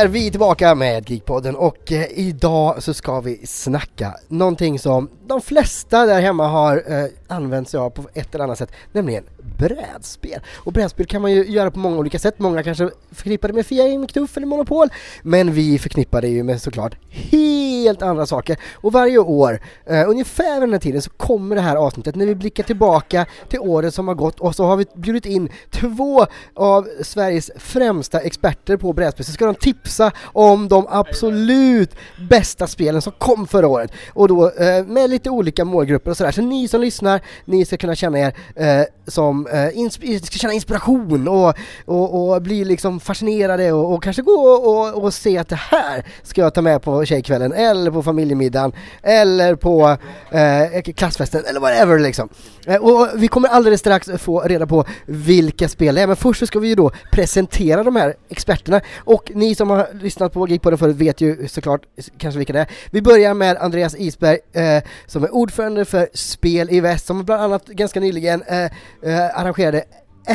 [0.00, 5.40] Är vi tillbaka med Geekpodden och eh, idag så ska vi snacka någonting som de
[5.40, 9.24] flesta där hemma har eh, använt sig av på ett eller annat sätt, nämligen
[9.58, 10.40] brädspel.
[10.56, 13.66] Och brädspel kan man ju göra på många olika sätt, många kanske förknippar det med
[13.66, 14.88] Fia Knuff eller Monopol,
[15.22, 18.56] men vi förknippar det ju med såklart helt andra saker.
[18.74, 22.26] Och varje år, eh, ungefär vid den här tiden, så kommer det här avsnittet när
[22.26, 26.26] vi blickar tillbaka till året som har gått och så har vi bjudit in två
[26.54, 29.89] av Sveriges främsta experter på brädspel, så ska de tipsa
[30.22, 31.90] om de absolut
[32.28, 33.92] bästa spelen som kom förra året.
[34.12, 36.32] Och då eh, med lite olika målgrupper och sådär.
[36.32, 39.88] Så ni som lyssnar, ni ska kunna känna er eh, som, eh,
[40.22, 45.14] ska känna inspiration och, och, och bli liksom fascinerade och, och kanske gå och, och,
[45.14, 49.96] se att det här ska jag ta med på tjejkvällen eller på familjemiddagen eller på
[50.30, 52.28] eh, klassfesten eller whatever liksom.
[52.66, 56.40] Eh, och vi kommer alldeles strax få reda på vilka spel det är, men först
[56.40, 60.48] så ska vi ju då presentera de här experterna och ni som har lyssnat på
[60.48, 61.82] Geekpodden förut vet ju såklart
[62.18, 62.66] kanske vilka det är.
[62.90, 67.42] Vi börjar med Andreas Isberg eh, som är ordförande för Spel i Väst som bland
[67.42, 68.64] annat ganska nyligen eh,
[69.02, 69.84] eh, arrangerade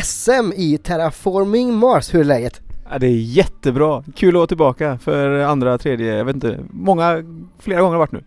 [0.03, 2.13] SM i Terraforming Mars.
[2.13, 2.61] Hur är läget?
[2.91, 4.03] Ja, det är jättebra.
[4.15, 7.23] Kul att vara tillbaka för andra, tredje, jag vet inte, många,
[7.59, 8.23] flera gånger har varit nu.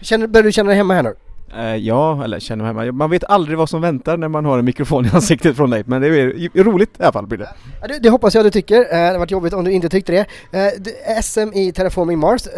[0.00, 1.14] Känner, börjar du känna dig hemma här nu?
[1.56, 2.92] Uh, ja, eller känner mig hemma.
[2.92, 5.82] Man vet aldrig vad som väntar när man har en mikrofon i ansiktet från dig,
[5.86, 7.48] men det är roligt i alla fall blir det.
[7.80, 8.80] Ja, det, det, hoppas jag du tycker.
[8.80, 10.26] Uh, det har varit jobbigt om du inte tyckte det.
[10.58, 12.48] Uh, SM i Terraforming Mars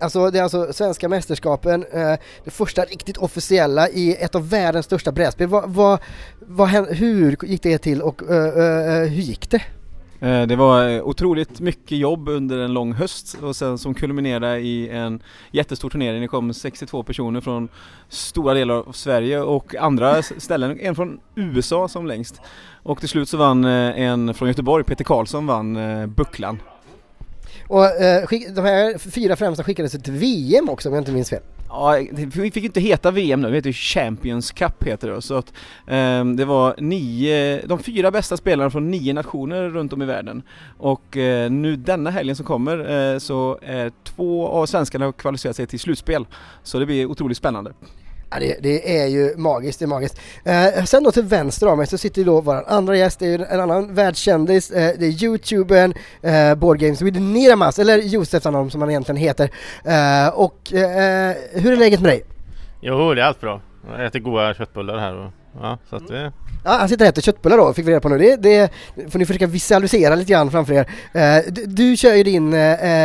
[0.00, 1.84] Alltså det är alltså svenska mästerskapen,
[2.44, 5.48] det första riktigt officiella i ett av världens största brädspel.
[5.48, 5.98] Vad, vad,
[6.40, 9.62] vad, hur gick det till och uh, uh, hur gick det?
[10.20, 14.60] Eh, det var eh, otroligt mycket jobb under en lång höst och sen som kulminerade
[14.60, 16.20] i en jättestor turnering.
[16.20, 17.68] Det kom 62 personer från
[18.08, 22.40] stora delar av Sverige och andra ställen, en från USA som längst.
[22.82, 25.78] Och till slut så vann eh, en från Göteborg, Peter Karlsson, vann
[26.14, 26.58] Bucklan.
[27.68, 27.82] Och
[28.54, 31.42] de här fyra främsta skickades till VM också om jag inte minns fel.
[31.68, 35.22] Ja, vi fick ju inte heta VM nu, det heter ju Champions Cup heter det.
[35.22, 35.52] Så att
[35.86, 40.42] eh, det var nio, de fyra bästa spelarna från nio nationer runt om i världen.
[40.78, 42.78] Och eh, nu denna helgen som kommer
[43.12, 46.26] eh, så är två av svenskarna kvalificerat sig till slutspel.
[46.62, 47.72] Så det blir otroligt spännande.
[48.30, 50.20] Ja, det, det, är ju magiskt, det är magiskt.
[50.44, 53.26] Eh, sen då till vänster om mig så sitter ju då vår andra gäst, det
[53.26, 57.98] är ju en annan världskändis, eh, det är youtubern eh, Board Games with Niramas, eller
[57.98, 59.50] Josef som han egentligen heter.
[59.84, 62.24] Eh, och eh, hur är läget med dig?
[62.80, 63.60] Jo, det är allt bra.
[63.90, 65.30] Jag äter goda köttbullar här och
[65.60, 66.32] ja, så att det...
[66.64, 68.18] Ja, han sitter och äter köttbullar då, fick vi reda på nu.
[68.18, 68.70] Det, det
[69.10, 70.86] får ni försöka visualisera lite grann framför er.
[71.12, 72.54] Eh, du, du, kör ju din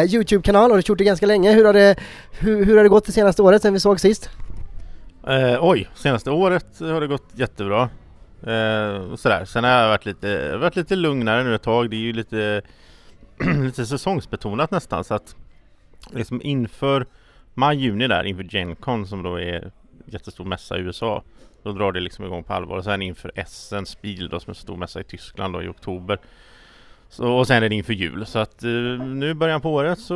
[0.07, 1.51] Youtube-kanal och du har gjort det ganska länge.
[1.51, 1.95] Hur har det,
[2.39, 4.29] hur, hur har det gått det senaste året sen vi såg sist?
[5.27, 7.89] Eh, oj, senaste året har det gått jättebra.
[8.41, 9.45] Eh, sådär.
[9.45, 11.89] Sen har jag varit lite, varit lite lugnare nu ett tag.
[11.89, 12.61] Det är ju lite,
[13.63, 15.03] lite säsongsbetonat nästan.
[15.03, 15.35] Så att
[16.11, 17.05] liksom inför
[17.53, 19.71] maj-juni där, inför Gencon som då är
[20.05, 21.23] jättestor mässa i USA.
[21.63, 22.77] Då drar det liksom igång på allvar.
[22.77, 25.67] Och sen inför Essen Spiel då som är en stor mässa i Tyskland då i
[25.67, 26.19] oktober.
[27.13, 28.25] Så, och sen är det inför jul.
[28.25, 30.15] Så att eh, nu i början på året så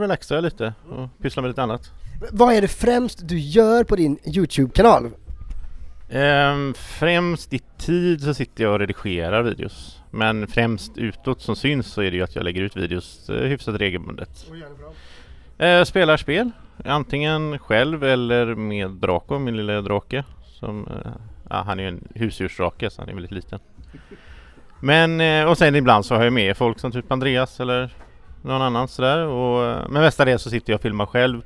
[0.00, 1.92] relaxar jag lite och pysslar med lite annat.
[2.32, 5.10] Vad är det främst du gör på din Youtube-kanal?
[6.12, 10.00] Um, främst i tid så sitter jag och redigerar videos.
[10.10, 13.36] Men främst utåt som syns så är det ju att jag lägger ut videos uh,
[13.36, 14.46] hyfsat regelbundet.
[15.62, 16.50] Uh, spelar spel,
[16.84, 20.24] antingen själv eller med Draco, min lilla drake.
[20.44, 21.12] Som, uh,
[21.50, 23.58] ja, han är ju en husdjursdrake så han är väldigt liten.
[24.80, 27.90] Men, eh, och sen ibland så har jag med folk som typ Andreas eller
[28.42, 29.26] någon annan sådär.
[29.26, 31.42] Och, eh, men mestadels så sitter jag och filmar själv.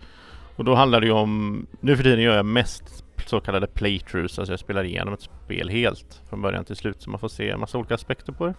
[0.56, 4.38] Och då handlar det ju om, nu för tiden gör jag mest så kallade playthroughs,
[4.38, 7.50] alltså jag spelar igenom ett spel helt från början till slut så man får se
[7.50, 8.54] en massa olika aspekter på det.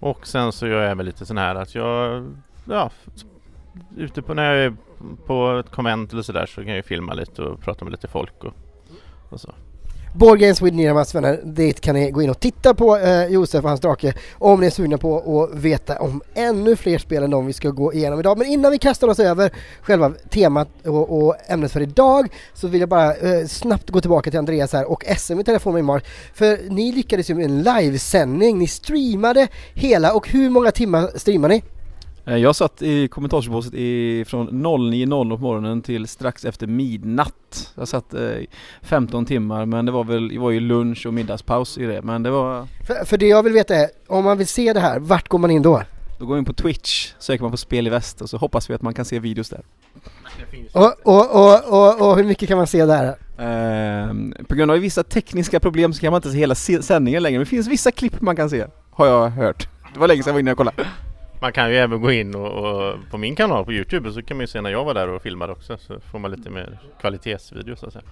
[0.00, 2.26] Och sen så gör jag även lite sån här att jag,
[2.64, 2.90] ja,
[3.96, 4.76] ute på när jag är
[5.26, 8.44] på ett konvent eller sådär så kan jag filma lite och prata med lite folk
[8.44, 8.54] och,
[9.28, 9.54] och så.
[10.14, 13.64] Board Games with Niramas vänner, dit kan ni gå in och titta på eh, Josef
[13.64, 17.30] och hans drake om ni är sugna på att veta om ännu fler spel än
[17.30, 18.38] de vi ska gå igenom idag.
[18.38, 19.52] Men innan vi kastar oss över
[19.82, 24.30] själva temat och, och ämnet för idag så vill jag bara eh, snabbt gå tillbaka
[24.30, 26.04] till Andreas här och SM i telefon med Mark.
[26.34, 31.54] För ni lyckades ju med en livesändning, ni streamade hela och hur många timmar streamade
[31.54, 31.62] ni?
[32.28, 33.72] Eh, jag satt i kommentarsbåset
[34.28, 37.72] från 09.00 på morgonen till strax efter midnatt.
[37.74, 38.20] Jag satt eh,
[38.82, 42.22] 15 timmar men det var väl, det var ju lunch och middagspaus i det men
[42.22, 42.66] det var...
[42.86, 45.38] För, för det jag vill veta är, om man vill se det här, vart går
[45.38, 45.82] man in då?
[46.18, 48.70] Då går man in på Twitch, söker man på spel i väst och så hoppas
[48.70, 49.62] vi att man kan se videos där.
[50.72, 53.06] Och, och, och, och, och hur mycket kan man se där?
[53.38, 54.14] Eh,
[54.48, 57.44] på grund av vissa tekniska problem så kan man inte se hela sändningen längre men
[57.44, 59.68] det finns vissa klipp man kan se, har jag hört.
[59.94, 60.86] Det var länge sedan jag var inne och kollade.
[61.40, 64.36] Man kan ju även gå in och, och på min kanal på Youtube så kan
[64.36, 66.78] man ju se när jag var där och filmade också så får man lite mer
[67.00, 68.04] kvalitetsvideo så att säga.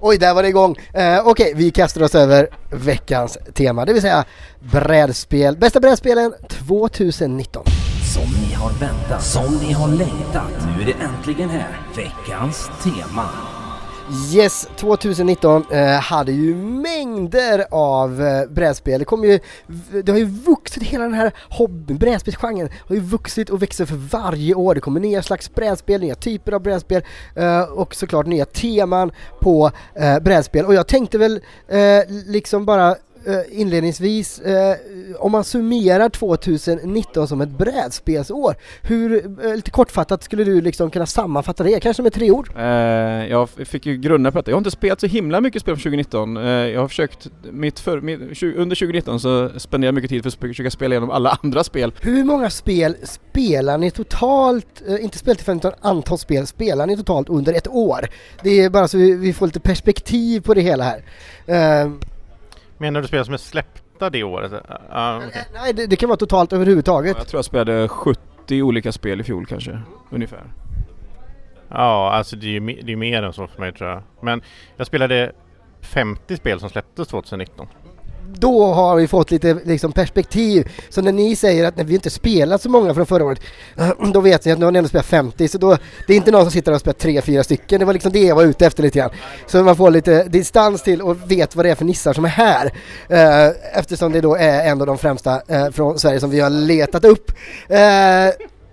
[0.00, 0.76] Oj, där var det igång.
[0.94, 4.24] Eh, Okej, vi kastar oss över veckans tema, det vill säga
[4.60, 5.56] brädspel.
[5.56, 7.64] Bästa brädspelen 2019.
[8.14, 10.66] Som ni har väntat, som ni har längtat.
[10.76, 11.80] Nu är det äntligen här.
[11.96, 13.28] Veckans tema.
[14.10, 18.98] Yes, 2019 eh, hade ju mängder av eh, brädspel.
[18.98, 19.38] Det, kom ju,
[20.04, 23.96] det har ju vuxit, hela den här hobbyn, brädspelsgenren har ju vuxit och växer för
[23.96, 24.74] varje år.
[24.74, 27.02] Det kommer nya slags brädspel, nya typer av brädspel
[27.36, 30.66] eh, och såklart nya teman på eh, brädspel.
[30.66, 31.78] Och jag tänkte väl eh,
[32.08, 32.96] liksom bara
[33.50, 34.76] inledningsvis, eh,
[35.18, 41.06] om man summerar 2019 som ett brädspelsår, hur, eh, lite kortfattat skulle du liksom kunna
[41.06, 42.50] sammanfatta det, kanske med tre ord?
[42.56, 42.64] Eh,
[43.30, 44.50] jag fick ju grunna på detta.
[44.50, 46.36] Jag har inte spelat så himla mycket spel från 2019.
[46.36, 50.28] Eh, jag har försökt, mitt för, mitt, under 2019 så spenderade jag mycket tid för
[50.28, 51.92] att försöka spela igenom alla andra spel.
[52.00, 57.28] Hur många spel spelar ni totalt, eh, inte speltillfällen utan antal spel spelar ni totalt
[57.28, 58.08] under ett år?
[58.42, 61.02] Det är bara så vi får lite perspektiv på det hela här.
[62.80, 64.52] Eh, Menar du spel som är släppta det året?
[64.90, 65.44] Ja, okej.
[65.54, 67.16] Nej, det, det kan vara totalt överhuvudtaget.
[67.18, 69.80] Jag tror jag spelade 70 olika spel i fjol kanske,
[70.10, 70.44] ungefär.
[71.68, 74.02] Ja, alltså det är ju det är mer än så för mig tror jag.
[74.20, 74.42] Men
[74.76, 75.32] jag spelade
[75.80, 77.66] 50 spel som släpptes 2019.
[78.40, 80.68] Då har vi fått lite liksom, perspektiv.
[80.88, 83.40] Så när ni säger att nej, vi inte spelat så många från förra året,
[84.12, 85.48] då vet ni att nu har ni ändå spelat 50.
[85.48, 85.76] Så då,
[86.06, 87.80] det är inte någon som sitter och spelar 3-4 stycken.
[87.80, 89.10] Det var liksom det jag var ute efter lite grann.
[89.46, 92.28] Så man får lite distans till och vet vad det är för nissar som är
[92.28, 92.72] här.
[93.08, 96.50] Eh, eftersom det då är en av de främsta eh, från Sverige som vi har
[96.50, 97.32] letat upp.
[97.68, 97.78] Eh,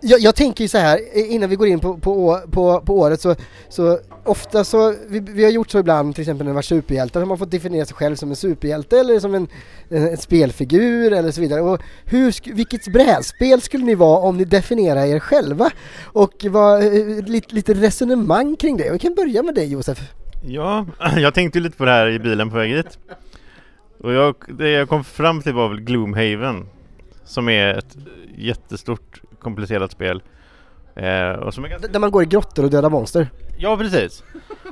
[0.02, 1.00] jag, jag tänker ju så här,
[1.32, 3.36] innan vi går in på, på, på, på året så,
[3.70, 7.20] så ofta så, vi, vi har gjort så ibland till exempel när det var superhjältar,
[7.20, 9.48] har man fått definiera sig själv som en superhjälte eller som en,
[9.90, 11.62] en, en spelfigur eller så vidare.
[11.62, 15.70] Och hur, vilket brädspel skulle ni vara om ni definierar er själva?
[16.04, 18.92] Och vad, eh, lite, lite resonemang kring det.
[18.92, 20.00] Vi kan börja med dig Josef.
[20.46, 20.86] Ja,
[21.18, 23.00] jag tänkte ju lite på det här i bilen på väg hit.
[24.00, 26.66] Och jag, det jag kom fram till var väl Gloomhaven.
[27.24, 27.98] Som är ett
[28.38, 30.22] jättestort komplicerat spel.
[30.96, 31.88] Eh, och som är ganska...
[31.88, 33.28] Där man går i grottor och dödar monster.
[33.58, 34.24] Ja, precis.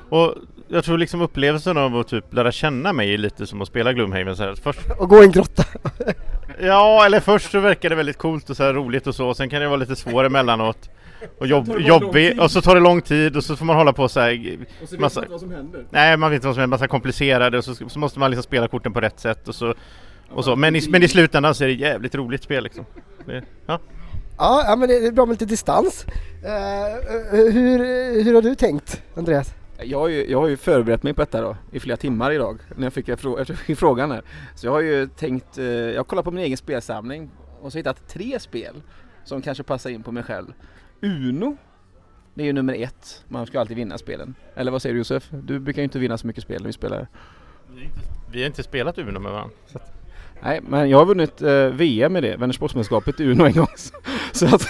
[0.10, 0.36] Och
[0.68, 3.94] jag tror liksom upplevelsen av att typ lära känna mig är lite som att spela
[3.94, 4.56] Gloomhaven så här.
[4.56, 5.64] Först, Och gå i en grotta.
[6.60, 9.28] ja, eller först så verkar det väldigt coolt och så här roligt och så.
[9.28, 10.90] Och sen kan det vara lite svårt emellanåt.
[11.40, 12.42] Och jobb, jobbig.
[12.42, 14.58] Och så tar det lång tid och så får man hålla på så här.
[15.00, 15.86] Massa, vad som händer.
[15.90, 18.44] Nej, man vet inte vad som är massa komplicerade och så, så måste man liksom
[18.44, 19.74] spela korten på rätt sätt och så,
[20.30, 20.56] och så.
[20.56, 22.86] Men, i, men i slutändan så är det jävligt roligt spel liksom.
[23.26, 23.80] Det, ja.
[24.38, 26.06] Ja, ja men det är bra med lite distans.
[26.44, 27.80] Eh, eh, hur,
[28.24, 29.54] hur har du tänkt Andreas?
[29.84, 32.60] Jag har, ju, jag har ju förberett mig på detta då i flera timmar idag
[32.76, 34.22] när jag fick frå- jag fick frågan här.
[34.56, 37.78] Så jag har ju tänkt, eh, jag har kollat på min egen spelsamling och så
[37.78, 38.76] hittat tre spel
[39.24, 40.54] som kanske passar in på mig själv.
[41.02, 41.58] Uno,
[42.34, 43.24] det är ju nummer ett.
[43.28, 44.36] Man ska alltid vinna spelen.
[44.56, 45.30] Eller vad säger du Josef?
[45.44, 47.08] Du brukar ju inte vinna så mycket spel när vi spelar.
[48.32, 49.56] Vi har inte spelat Uno med varandra.
[50.42, 53.68] Nej, men jag har vunnit eh, VM med det, Vänersborgsmästerskapet i Uno en gång.
[54.32, 54.68] Så att,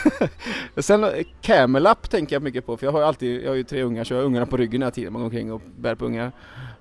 [0.85, 1.09] sen eh,
[1.41, 4.03] Camelap tänker jag mycket på för jag har ju alltid, jag har ju tre ungar
[4.03, 6.31] så jag har ungarna på ryggen hela tiden, man går omkring och bär på ungar.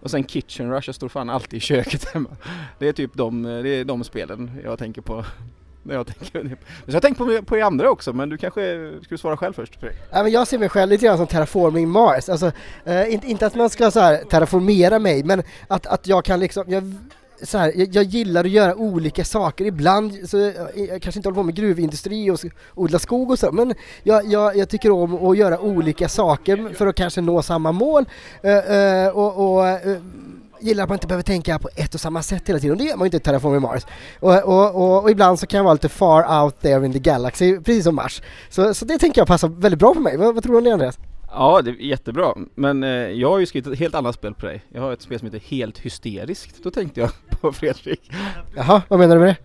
[0.00, 2.30] Och sen Kitchen Rush, jag står fan alltid i köket hemma.
[2.78, 5.24] Det är typ de, eh, det är de spelen jag tänker på.
[5.86, 6.48] När jag tänker.
[6.48, 9.52] Så jag har tänkt på, på er andra också men du kanske skulle svara själv
[9.52, 9.98] först Fredrik?
[10.10, 12.28] Ja, men jag ser mig själv lite grann som terraforming Mars.
[12.28, 12.52] Alltså,
[12.84, 16.40] eh, inte, inte att man ska så här, terraformera mig, men att, att jag kan
[16.40, 16.64] liksom...
[16.66, 16.94] Jag,
[17.44, 19.64] så här, jag, jag gillar att göra olika saker.
[19.64, 22.38] Ibland så eh, jag, kanske inte håller på med gruvindustri och
[22.74, 26.86] odla skog och så, men jag, jag, jag tycker om att göra olika saker för
[26.86, 28.04] att kanske nå samma mål.
[28.44, 29.96] Uh, uh, och, och uh,
[30.60, 32.72] gillar att man inte behöver tänka på ett och samma sätt hela tiden.
[32.72, 33.86] Och det gör man ju inte i Terraforming Mars.
[34.20, 36.98] Och, och, och, och ibland så kan jag vara lite far out there in the
[36.98, 38.22] galaxy, precis som Mars.
[38.50, 40.16] Så, så det tänker jag passar väldigt bra för mig.
[40.16, 40.98] Vad, vad tror du om det Andreas?
[41.36, 42.34] Ja, det är jättebra.
[42.54, 44.62] Men eh, jag har ju skrivit ett helt annat spel på dig.
[44.72, 46.62] Jag har ett spel som heter Helt Hysteriskt.
[46.62, 47.10] Då tänkte jag
[47.40, 48.12] på Fredrik.
[48.56, 49.36] Jaha, vad menar du med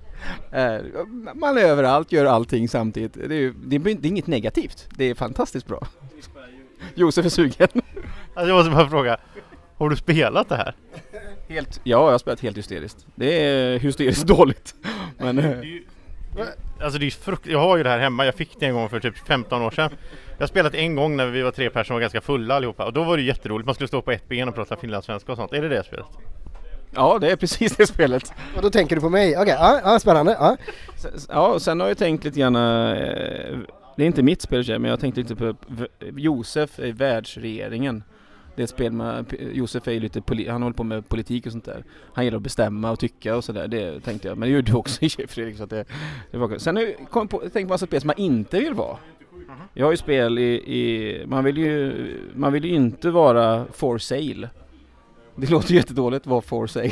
[0.52, 0.58] det?
[0.62, 1.06] Eh,
[1.36, 3.14] man är överallt, gör allting samtidigt.
[3.14, 4.88] Det är, ju- det är, det är inget negativt.
[4.98, 5.88] Det är fantastiskt bra.
[6.96, 7.68] Josef är sugen.
[8.34, 9.18] alltså jag måste bara fråga.
[9.78, 10.76] Har du spelat det här?
[11.50, 13.08] Helt, ja, jag har spelat helt hysteriskt.
[13.16, 14.76] Det är hysteriskt dåligt.
[15.18, 15.60] Men eh,
[16.84, 17.48] Alltså det är frukt...
[17.48, 18.26] Jag har ju det här hemma.
[18.26, 19.92] Jag fick det en gång för typ 15 år sedan.
[20.38, 22.86] Jag har spelat en gång när vi var tre personer och var ganska fulla allihopa.
[22.86, 23.66] Och då var det jätteroligt.
[23.66, 25.54] Man skulle stå på ett ben och prata finlandssvenska och sånt.
[25.54, 26.06] Är det det spelet?
[26.96, 28.34] ja, det är precis det spelet.
[28.56, 29.38] Och då tänker du på mig?
[29.38, 30.38] Okej, ja, ja, spännande.
[30.40, 30.58] Ja.
[30.98, 32.62] Sen- Ja, och sen har jag tänkt lite grann, eh,
[33.96, 35.54] det är inte mitt spel men jag har tänkt lite på
[36.00, 38.04] Josef i världsregeringen.
[38.60, 41.52] Det är ett spel med, Josef är ju lite, han håller på med politik och
[41.52, 41.84] sånt där.
[42.14, 44.38] Han gillar att bestämma och tycka och sådär, det tänkte jag.
[44.38, 45.58] Men det gör du också i Fredrik.
[45.58, 45.86] Så att det,
[46.32, 48.74] det var, sen har jag kommit på, tänkt på massa spel som man inte vill
[48.74, 48.98] vara.
[49.74, 51.94] Jag har ju spel i, i, man vill ju,
[52.36, 54.50] man vill ju inte vara for sale.
[55.36, 56.92] Det låter jättedåligt att vara for sale.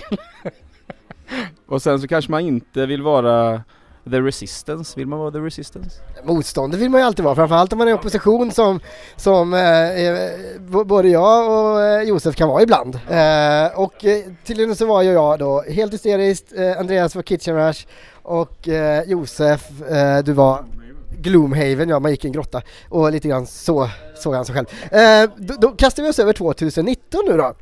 [1.65, 3.63] och sen så kanske man inte vill vara
[4.07, 5.89] The Resistance, vill man vara The Resistance?
[6.23, 8.79] Motståndet vill man ju alltid vara, framförallt om man är i opposition som,
[9.15, 12.95] som eh, både jag och eh, Josef kan vara ibland.
[12.95, 17.55] Eh, och eh, tydligen så var ju jag då helt hysteriskt, eh, Andreas var Kitchen
[17.55, 17.87] Rush
[18.21, 20.65] och eh, Josef, eh, du var
[21.09, 24.67] Gloomhaven, ja man gick i en grotta och lite grann så såg han sig själv.
[24.91, 27.53] Eh, då, då, kastar vi oss över 2019 nu då.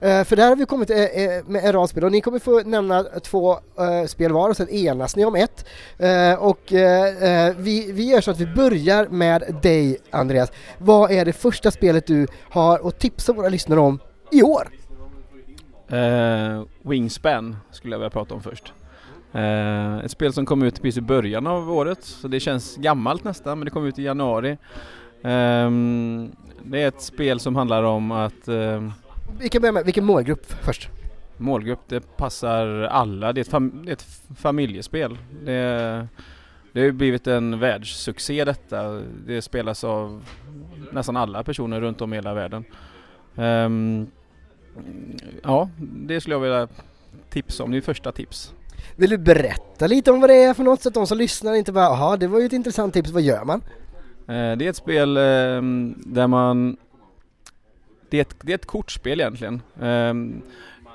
[0.00, 2.38] Eh, för där har vi kommit eh, eh, med en rad spel och ni kommer
[2.38, 5.66] få nämna två eh, spel var och sen enas ni om ett.
[5.98, 10.52] Eh, och eh, eh, vi, vi gör så att vi börjar med dig Andreas.
[10.78, 13.98] Vad är det första spelet du har att tipsa våra lyssnare om
[14.30, 14.68] i år?
[16.82, 18.72] Wingspan skulle jag vilja prata om först.
[19.32, 23.24] Eh, ett spel som kom ut precis i början av året, så det känns gammalt
[23.24, 24.50] nästan, men det kom ut i januari.
[25.22, 25.70] Eh,
[26.64, 28.48] det är ett spel som handlar om att...
[28.48, 28.90] Eh,
[29.40, 30.88] vi kan börja med, vilken målgrupp först?
[31.36, 33.32] Målgrupp, det passar alla.
[33.32, 35.18] Det är ett, fam det är ett familjespel.
[35.44, 36.08] Det,
[36.72, 39.02] det har blivit en världssuccé detta.
[39.26, 40.22] Det spelas av
[40.92, 42.64] nästan alla personer runt om i hela världen.
[43.34, 44.06] Um,
[45.42, 46.68] ja, det skulle jag vilja
[47.30, 47.70] tipsa om.
[47.70, 48.54] Det är första tips.
[48.96, 51.54] Vill du berätta lite om vad det är för något så att de som lyssnar
[51.54, 53.62] inte bara jaha det var ju ett intressant tips, vad gör man?
[54.28, 56.76] Eh, det är ett spel ehm, där man
[58.10, 59.62] det är, ett, det är ett kortspel egentligen.
[59.80, 60.42] Ehm,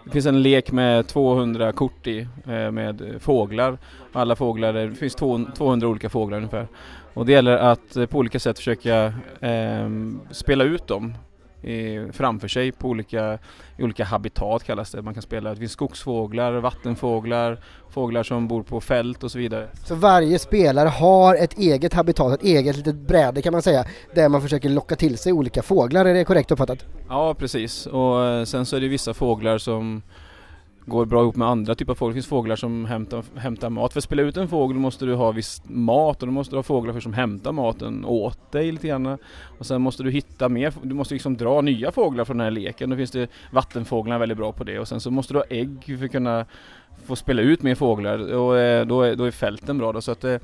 [0.05, 3.77] det finns en lek med 200 kort i eh, med fåglar.
[4.13, 6.67] Alla fåglar, det finns 200 olika fåglar ungefär.
[7.13, 9.89] Och det gäller att eh, på olika sätt försöka eh,
[10.31, 11.13] spela ut dem
[12.11, 13.39] framför sig på olika,
[13.79, 15.01] olika habitat kallas det.
[15.01, 17.59] Man kan spela, det finns skogsfåglar, vattenfåglar,
[17.89, 19.69] fåglar som bor på fält och så vidare.
[19.83, 24.29] Så varje spelare har ett eget habitat, ett eget litet bräde kan man säga, där
[24.29, 26.85] man försöker locka till sig olika fåglar, är det korrekt uppfattat?
[27.09, 30.01] Ja precis, och eh, sen så är det vissa fåglar som
[30.87, 32.11] går bra ihop med andra typer av fåglar.
[32.11, 33.93] Det finns fåglar som hämtar, hämtar mat.
[33.93, 36.57] För att spela ut en fågel måste du ha viss mat och då måste du
[36.57, 39.17] ha fåglar för som hämtar maten åt dig lite grann.
[39.59, 42.51] Och sen måste du hitta mer, du måste liksom dra nya fåglar från den här
[42.51, 42.89] leken.
[42.89, 45.97] Då finns det vattenfåglarna väldigt bra på det och sen så måste du ha ägg
[45.99, 46.45] för att kunna
[47.05, 50.01] få spela ut mer fåglar och eh, då är, då är fälten bra då.
[50.01, 50.37] Så att eh,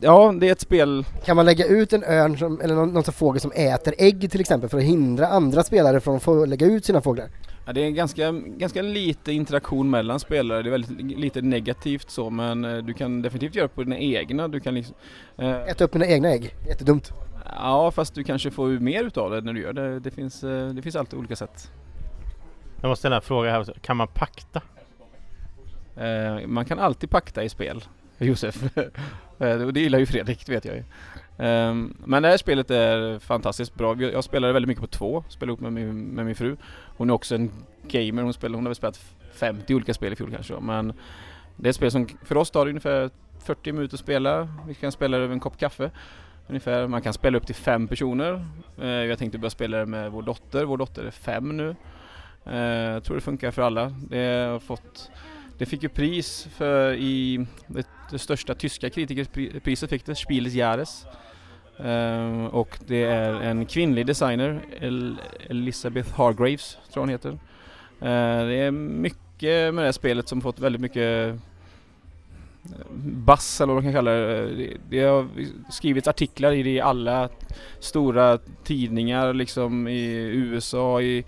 [0.00, 1.04] Ja, det är ett spel.
[1.24, 4.40] Kan man lägga ut en örn som, eller någon, någon fågel som äter ägg till
[4.40, 7.28] exempel för att hindra andra spelare från att få lägga ut sina fåglar?
[7.68, 10.62] Ja, det är ganska, ganska lite interaktion mellan spelare.
[10.62, 14.48] Det är väldigt lite negativt så men eh, du kan definitivt göra på dina egna.
[14.48, 14.94] Du kan liksom,
[15.36, 17.12] eh, Äta upp dina egna ägg, jättedumt.
[17.56, 20.00] Ja fast du kanske får mer utav det när du gör det.
[20.00, 21.70] Det finns, eh, det finns alltid olika sätt.
[22.80, 23.74] Jag måste ställa en fråga här.
[23.80, 24.62] Kan man pakta?
[25.96, 27.84] Eh, man kan alltid pakta i spel.
[28.18, 28.76] Josef.
[29.38, 30.84] Eh, och det gillar ju Fredrik, det vet jag ju.
[31.38, 34.02] Um, men det här spelet är fantastiskt bra.
[34.02, 36.56] Jag spelade väldigt mycket på två, spelade ihop med min, med min fru.
[36.96, 37.50] Hon är också en
[37.88, 39.00] gamer, hon, spelar, hon har väl spelat
[39.32, 40.92] 50 olika spel i fjol kanske Men
[41.56, 43.10] det är ett spel som för oss tar ungefär
[43.44, 44.48] 40 minuter att spela.
[44.66, 45.90] Vi kan spela det över en kopp kaffe.
[46.48, 46.86] Ungefär.
[46.86, 48.46] Man kan spela upp till fem personer.
[48.82, 50.64] Uh, jag tänkte börja spela det med vår dotter.
[50.64, 51.76] Vår dotter är fem nu.
[52.46, 52.56] Uh,
[52.92, 53.94] jag tror det funkar för alla.
[54.08, 55.10] Det har fått
[55.58, 57.46] det fick ju pris för i
[58.10, 61.06] det, största tyska kritikerpriset fick det, Spieles Jahres.
[61.78, 65.16] Ehm, och det är en kvinnlig designer, El
[65.48, 67.30] Elizabeth Hargraves tror hon heter.
[68.02, 71.34] Uh, det är mycket med det här spelet som fått väldigt mycket eh,
[73.02, 74.54] bass eller vad man kan kalla det.
[74.54, 74.76] det.
[74.90, 75.28] Det har
[75.70, 77.28] skrivits artiklar i det i alla
[77.78, 81.24] stora tidningar liksom i USA, i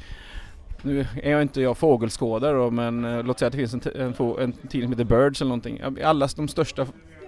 [0.82, 3.80] nu är jag inte jag fågelskådare då, men eh, låt säga att det finns en,
[3.94, 5.80] en, en tidning som heter Birds eller någonting.
[6.04, 6.86] Alla de största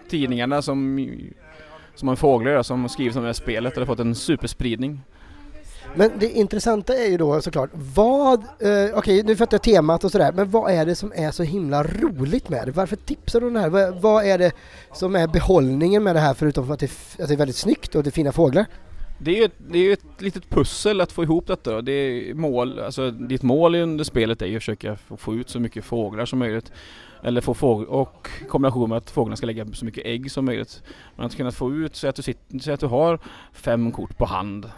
[0.09, 1.09] tidningarna som,
[1.95, 5.01] som har fåglar som skrivit om det här spelet har fått en superspridning.
[5.95, 10.05] Men det intressanta är ju då såklart, vad, eh, okej okay, nu fattar jag temat
[10.05, 12.71] och sådär, men vad är det som är så himla roligt med det?
[12.71, 13.69] Varför tipsar du om det här?
[13.69, 14.53] Vad, vad är det
[14.93, 18.03] som är behållningen med det här förutom att det, att det är väldigt snyggt och
[18.03, 18.67] det är fina fåglar?
[19.25, 21.83] Det är ju ett, det är ett litet pussel att få ihop detta.
[21.83, 25.61] Det är mål, alltså ditt mål under spelet är ju att försöka få ut så
[25.61, 26.73] mycket fåglar som möjligt.
[27.23, 30.83] Eller få fåglar, och kombination med att fåglarna ska lägga så mycket ägg som möjligt.
[31.17, 33.19] Men att kunna få ut, så att du, sitter, så att du har
[33.53, 34.71] fem kort på hand.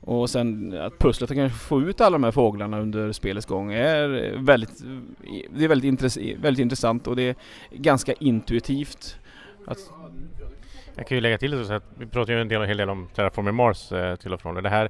[0.00, 3.72] Och sen att pusslet att kanske få ut alla de här fåglarna under spelets gång
[3.72, 4.84] är väldigt,
[5.56, 7.36] det är väldigt, intress väldigt intressant och det är
[7.70, 9.16] ganska intuitivt.
[9.66, 9.78] Att
[10.98, 12.90] jag kan ju lägga till så att vi pratar ju en, del, en hel del
[12.90, 14.62] om Terraforming Mars eh, till och från.
[14.62, 14.88] Det här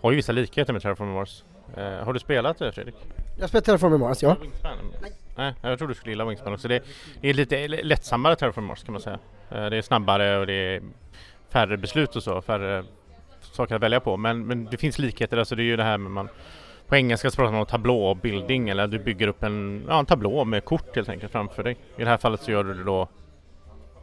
[0.00, 1.44] har ju vissa likheter med Terraforming Mars.
[1.76, 2.94] Eh, har du spelat det Fredrik?
[3.38, 4.36] Jag spelar Terraforming Mars, ja.
[4.40, 4.76] Wingspan?
[5.36, 6.68] Nej, jag tror du skulle gilla Wingspan också.
[6.68, 6.82] Det,
[7.20, 9.18] det är lite lättsammare Terraforming Mars kan man säga.
[9.50, 10.82] Eh, det är snabbare och det är
[11.48, 12.84] färre beslut och så, färre
[13.40, 14.16] saker att välja på.
[14.16, 16.28] Men, men det finns likheter, alltså det är ju det här med man
[16.86, 20.44] på engelska så pratar man om tablåbildning eller du bygger upp en, ja, en tablå
[20.44, 21.76] med kort helt enkelt framför dig.
[21.96, 23.08] I det här fallet så gör du det då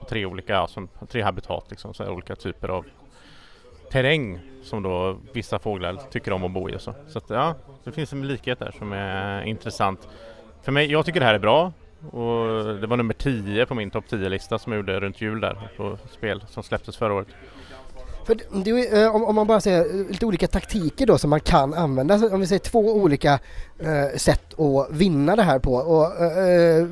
[0.10, 2.86] tre olika, alltså, tre habitat liksom, så olika typer av
[3.92, 6.94] terräng som då vissa fåglar tycker om att bo i och så.
[7.08, 10.08] Så att, ja, det finns en likhet där som är intressant.
[10.64, 11.74] För mig, jag tycker det här är bra
[12.12, 15.72] och det var nummer 10 på min topp 10-lista som jag gjorde runt jul där
[15.78, 17.28] på spel som släpptes förra året.
[18.26, 21.40] För det, eh, om, om, man bara säger eh, lite olika taktiker då som man
[21.40, 23.40] kan använda, alltså, om vi säger två olika
[23.80, 25.74] eh, sätt att vinna det här på.
[25.74, 26.86] Och, eh, eh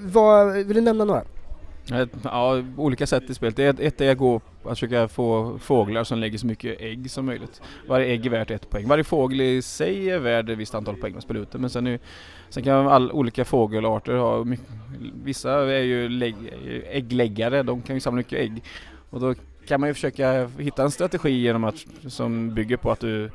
[0.00, 1.22] vad, vill du nämna några?
[2.24, 3.58] Ja, olika sätt i spelet.
[3.58, 7.26] Ett, ett är att gå att försöka få fåglar som lägger så mycket ägg som
[7.26, 7.60] möjligt.
[7.88, 8.88] Varje ägg är värt ett poäng.
[8.88, 11.86] Varje fågel i sig är värd ett visst antal poäng att spela ut men sen,
[11.86, 11.98] är,
[12.48, 14.66] sen kan all, olika fågelarter ha mycket,
[15.24, 16.34] vissa är ju lägg,
[16.90, 18.62] äggläggare, de kan ju samla mycket ägg.
[19.10, 19.34] Och då
[19.66, 23.30] kan man ju försöka hitta en strategi genom att, som bygger på att du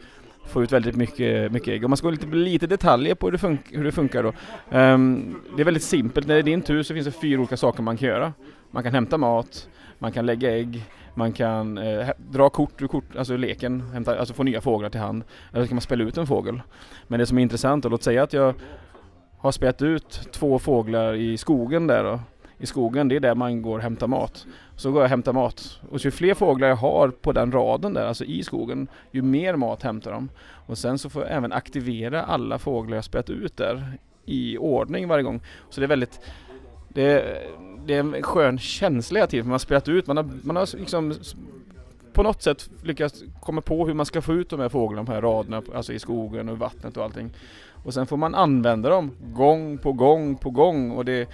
[0.48, 1.86] Få ut väldigt mycket, mycket ägg.
[1.86, 4.34] Om man ska gå lite, lite detaljer på hur det, fun hur det funkar då.
[4.78, 6.28] Um, det är väldigt simpelt.
[6.28, 8.34] När det är din tur så finns det fyra olika saker man kan göra.
[8.72, 13.16] Man kan hämta mat, man kan lägga ägg, man kan eh, dra kort ur kort,
[13.18, 15.24] alltså leken, hämta, alltså få nya fåglar till hand.
[15.54, 16.62] Eller så kan man spela ut en fågel.
[17.08, 18.54] Men det som är intressant, och låt säga att jag
[19.38, 22.20] har spelat ut två fåglar i skogen där då.
[22.58, 24.48] I skogen, det är där man går och hämtar mat.
[24.78, 25.80] Så går jag och hämtar mat.
[25.90, 29.56] Och ju fler fåglar jag har på den raden där, alltså i skogen, ju mer
[29.56, 30.30] mat hämtar de.
[30.40, 35.08] Och sen så får jag även aktivera alla fåglar jag spelat ut där i ordning
[35.08, 35.42] varje gång.
[35.70, 36.20] Så det är väldigt
[36.90, 37.48] det är,
[37.86, 40.56] det är en skön känsla hela tiden för man har spelat ut, man har, man
[40.56, 41.14] har liksom
[42.14, 45.12] på något sätt lyckats komma på hur man ska få ut de här fåglarna på
[45.12, 47.34] de här raderna, alltså i skogen och vattnet och allting.
[47.84, 51.30] Och sen får man använda dem gång på gång på gång och det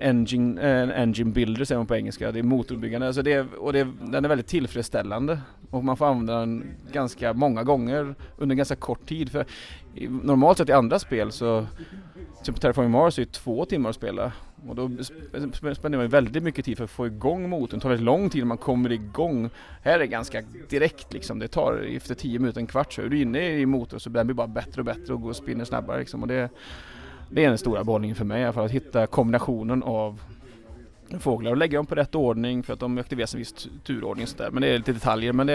[0.00, 3.06] engine, eh, engine builder säger man på engelska, det är motorbyggande.
[3.06, 6.64] Alltså det är, och det är, den är väldigt tillfredsställande och man får använda den
[6.92, 9.32] ganska många gånger under ganska kort tid.
[9.32, 9.44] För
[10.22, 11.66] normalt sett i andra spel så,
[12.44, 14.32] typ Terraforming Mars är ju två timmar att spela
[14.68, 14.90] och då
[15.74, 17.78] spenderar man väldigt mycket tid för att få igång motorn.
[17.78, 19.50] Det tar väldigt lång tid när man kommer igång.
[19.82, 21.38] Här är det ganska direkt liksom.
[21.38, 24.26] Det tar efter 10 minuter, en kvart så är du inne i motorn så den
[24.26, 26.22] blir bara bättre och bättre och går och spinner snabbare liksom.
[26.22, 26.48] Och det,
[27.30, 30.20] det är den stora behållningen för mig i alla fall, att hitta kombinationen av
[31.18, 34.22] fåglar och lägga dem på rätt ordning för att de aktiveras i en viss turordning
[34.22, 34.50] och sådär.
[34.50, 35.52] Men det är lite detaljer men det,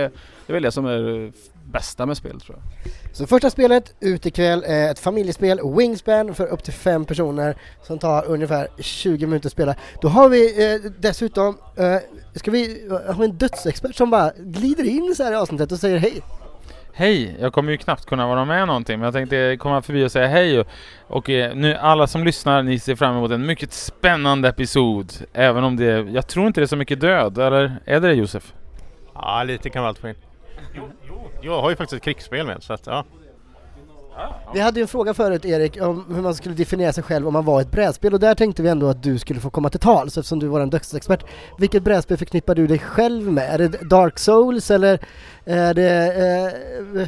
[0.47, 1.31] det är väl det som är det
[1.71, 2.91] bästa med spelet tror jag.
[3.15, 7.99] Så första spelet ut ikväll är ett familjespel, Wingspan för upp till fem personer som
[7.99, 9.75] tar ungefär 20 minuter att spela.
[10.01, 11.97] Då har vi eh, dessutom, eh,
[12.35, 15.79] ska vi eh, ha en dödsexpert som bara glider in så här i avsnittet och
[15.79, 16.21] säger hej.
[16.97, 17.35] Hej!
[17.39, 20.27] Jag kommer ju knappt kunna vara med någonting men jag tänkte komma förbi och säga
[20.27, 20.67] hej och,
[21.07, 25.13] och eh, nu alla som lyssnar, ni ser fram emot en mycket spännande episod.
[25.33, 28.13] Även om det, jag tror inte det är så mycket död, eller är det det
[28.13, 28.53] Josef?
[29.13, 30.15] Ja, lite kan man allt få in.
[30.75, 33.05] Jo, jo, jag har ju faktiskt ett krigsspel med så att ja.
[34.53, 37.33] Vi hade ju en fråga förut Erik om hur man skulle definiera sig själv om
[37.33, 39.79] man var ett brädspel och där tänkte vi ändå att du skulle få komma till
[39.79, 41.25] tals eftersom du var en dödsexpert.
[41.57, 43.53] Vilket brädspel förknippar du dig själv med?
[43.53, 44.99] Är det Dark Souls eller
[45.45, 46.53] är det...
[46.97, 47.07] Eh,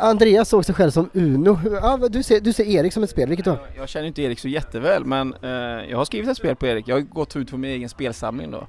[0.00, 1.58] Andreas såg sig själv som Uno.
[1.82, 3.50] Ja, du, ser, du ser Erik som ett spel, vilket då?
[3.50, 5.50] Jag, jag känner inte Erik så jätteväl men eh,
[5.90, 6.88] jag har skrivit ett spel på Erik.
[6.88, 8.66] Jag har gått ut på min egen spelsamling då.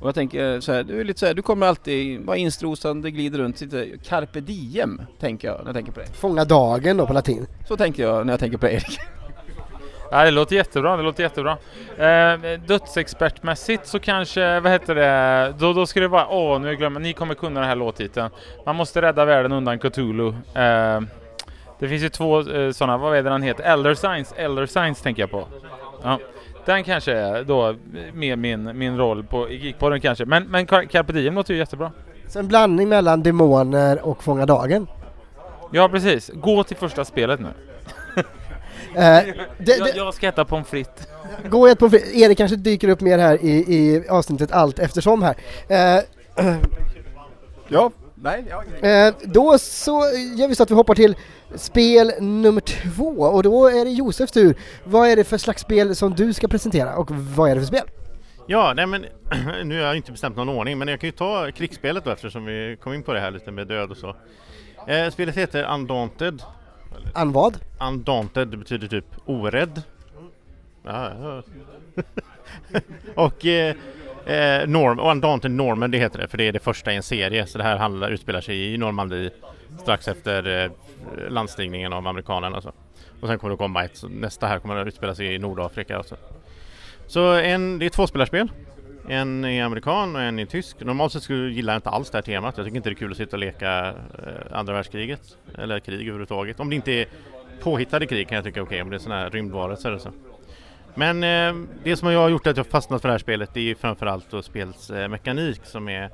[0.00, 3.10] Och jag tänker så här, du är lite så här, du kommer alltid vara instrosande,
[3.10, 6.08] glider runt, lite carpe diem, tänker jag när jag tänker på dig.
[6.12, 7.46] Fånga dagen då på latin.
[7.68, 8.98] Så tänker jag när jag tänker på Erik.
[10.10, 11.58] Ja, det låter jättebra, det låter jättebra.
[11.96, 17.00] Eh, dödsexpertmässigt så kanske, vad heter det, då, då ska det vara, åh nu glömmer
[17.00, 18.30] ni kommer kunna den här låttiteln.
[18.66, 20.28] Man måste rädda världen undan Cthulhu.
[20.54, 21.00] Eh,
[21.78, 23.64] det finns ju två eh, sådana, vad är det den heter?
[23.64, 25.48] Elder Science, Elder Science tänker jag på.
[26.02, 26.18] Ja.
[26.68, 27.74] Den kanske är då
[28.12, 30.24] med min, min roll på, i Geekpodden kanske.
[30.24, 31.92] Men, men Carpe Diem låter ju jättebra.
[32.26, 34.86] Så en blandning mellan demoner och Fånga Dagen?
[35.72, 36.30] Ja precis.
[36.34, 37.48] Gå till första spelet nu.
[38.96, 39.02] Uh,
[39.58, 41.06] jag, jag ska äta pommes frites.
[41.50, 42.16] Gå och ät pommes frites.
[42.16, 45.34] Erik kanske dyker upp mer här i, i avsnittet allt eftersom här.
[45.70, 46.04] Uh,
[47.68, 47.90] ja,
[48.22, 48.44] nej.
[48.80, 49.08] Ja.
[49.08, 49.92] Uh, då så
[50.36, 51.16] gör vi så att vi hoppar till
[51.54, 54.56] spel nummer två och då är det Josefs tur.
[54.84, 57.66] Vad är det för slags spel som du ska presentera och vad är det för
[57.66, 57.88] spel?
[58.46, 59.06] Ja, nej men
[59.64, 62.44] nu har jag inte bestämt någon ordning men jag kan ju ta krigsspelet då eftersom
[62.44, 64.16] vi kom in på det här lite med död och så.
[64.86, 66.42] Eh, spelet heter Undaunted.
[67.14, 67.58] Un vad?
[67.80, 69.82] Undaunted, det betyder typ orädd.
[70.82, 71.42] Ja, ja.
[73.14, 73.76] och eh,
[74.26, 77.02] Eh, Norm, och Dante Norman det heter det, för det är det första i en
[77.02, 77.46] serie.
[77.46, 79.30] Så det här handlar, utspelar sig i Normandie
[79.82, 80.70] strax efter eh,
[81.30, 82.60] landstigningen av amerikanerna.
[82.60, 82.68] Så.
[82.68, 82.82] Alltså.
[83.20, 85.98] Och sen kommer det komma ett, nästa här kommer att utspela sig i Nordafrika.
[85.98, 86.06] Och
[87.06, 88.48] Så en, det är två tvåspelarspel.
[89.08, 90.80] En är amerikan och en är tysk.
[90.80, 92.56] Normalt sett skulle gillar jag inte alls det här temat.
[92.56, 93.94] Jag tycker inte det är kul att sitta och leka eh,
[94.58, 95.36] andra världskriget.
[95.58, 96.60] Eller krig överhuvudtaget.
[96.60, 97.06] Om det inte är
[97.60, 100.12] påhittade krig kan jag tycka okej, okay, om det är sådana här rymdvarelser och så.
[100.98, 103.60] Men eh, det som jag har gjort att jag fastnat för det här spelet det
[103.60, 106.10] är ju framförallt då spelsmekanik eh, som är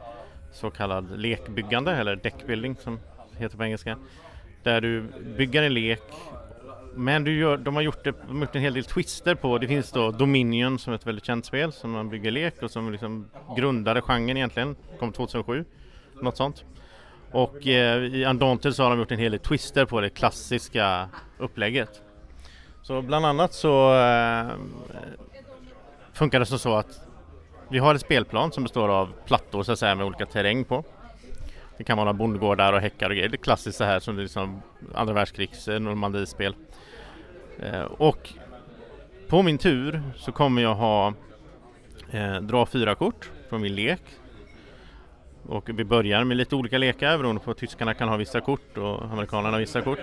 [0.53, 3.01] så kallad lekbyggande eller deckbuilding som
[3.37, 3.99] heter på engelska.
[4.63, 5.05] Där du
[5.37, 6.03] bygger en lek
[6.97, 9.59] men du gör, de har gjort, det, de har gjort en hel del twister på,
[9.59, 12.71] det finns då Dominion som är ett väldigt känt spel som man bygger lek och
[12.71, 15.65] som liksom grundade genren egentligen, kom 2007,
[16.23, 16.65] något sånt.
[17.31, 21.09] Och eh, i Undaunted så har de gjort en hel del twister på det klassiska
[21.39, 22.03] upplägget.
[22.87, 24.47] Så bland annat så eh,
[26.13, 27.01] funkar det som så att
[27.69, 30.85] vi har ett spelplan som består av plattor så att säga med olika terräng på.
[31.77, 33.29] Det kan vara bondgårdar och häckar och grejer.
[33.29, 34.63] Det är klassiskt så här som det är liksom
[34.95, 36.55] andra världskrigs eh, Normandiespel.
[37.59, 38.31] Eh, och
[39.29, 41.15] på min tur så kommer jag ha
[42.11, 44.03] eh, dra fyra kort från min lek.
[45.47, 48.79] Och vi börjar med lite olika lekar beroende på att tyskarna kan ha vissa kort
[48.79, 50.01] och amerikanerna vissa kort.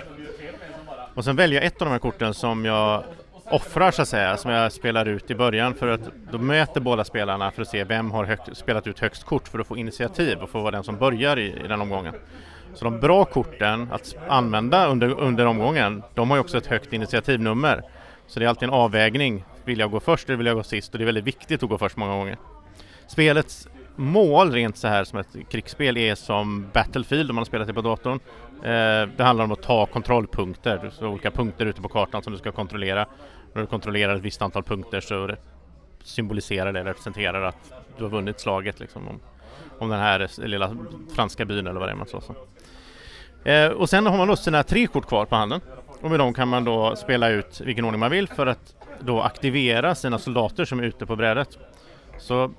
[1.16, 3.04] Och sen väljer jag ett av de här korten som jag
[3.46, 7.04] offrar så att säga, som jag spelar ut i början för att då möter båda
[7.04, 10.38] spelarna för att se vem har högt, spelat ut högst kort för att få initiativ
[10.38, 12.14] och få vara den som börjar i, i den omgången.
[12.74, 16.94] Så de bra korten att använda under, under omgången, de har ju också ett högt
[16.94, 17.82] initiativnummer.
[18.28, 19.44] Så det är alltid en avvägning.
[19.66, 20.94] Vill jag gå först eller vill jag gå sist?
[20.94, 22.38] Och det är väldigt viktigt att gå först många gånger.
[23.08, 27.68] Spelets mål rent så här som ett krigsspel är som Battlefield om man har spelat
[27.68, 28.20] det på datorn.
[28.64, 32.40] Eh, det handlar om att ta kontrollpunkter, så olika punkter ute på kartan som du
[32.40, 33.06] ska kontrollera.
[33.54, 35.30] När du kontrollerar ett visst antal punkter så
[36.04, 39.20] symboliserar det, representerar att du har vunnit slaget liksom om,
[39.80, 40.78] om den här lilla
[41.16, 42.36] franska byn eller vad det är man slåss om.
[43.44, 45.62] Eh, och sen har man då sina tre kort kvar på handen
[46.02, 49.22] och med dem kan man då spela ut vilken ordning man vill för att då
[49.22, 51.58] aktivera sina soldater som är ute på brädet.
[52.18, 52.52] Så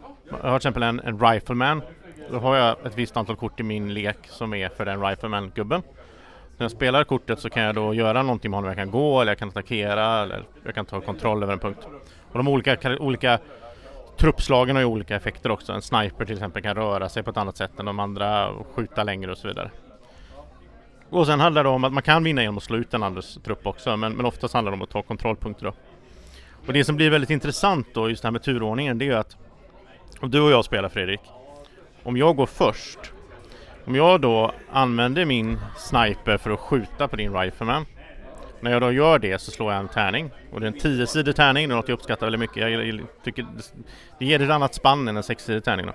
[0.42, 1.82] jag har till exempel en, en rifleman.
[2.30, 5.82] Då har jag ett visst antal kort i min lek som är för den rifleman-gubben.
[6.56, 8.68] När jag spelar kortet så kan jag då göra någonting med honom.
[8.68, 11.86] Jag kan gå eller jag kan attackera eller jag kan ta kontroll över en punkt.
[12.32, 13.38] Och de olika, olika
[14.16, 15.72] truppslagen har ju olika effekter också.
[15.72, 18.66] En sniper till exempel kan röra sig på ett annat sätt än de andra och
[18.74, 19.70] skjuta längre och så vidare.
[21.10, 23.38] Och sen handlar det om att man kan vinna genom att slå ut en andres
[23.44, 25.72] trupp också men, men oftast handlar det om att ta kontrollpunkter då.
[26.66, 29.14] Och det som blir väldigt intressant då just det här med turordningen det är ju
[29.14, 29.36] att
[30.22, 31.20] om du och jag spelar Fredrik,
[32.02, 32.98] om jag går först,
[33.84, 37.86] om jag då använder min sniper för att skjuta på din rifleman
[38.60, 41.34] när jag då gör det så slår jag en tärning och det är en 10-sidig
[41.34, 42.72] tärning, det är något jag uppskattar väldigt mycket.
[42.72, 43.46] Jag tycker
[44.18, 45.86] det ger ett annat spann än en 6-sidig tärning.
[45.86, 45.92] Då.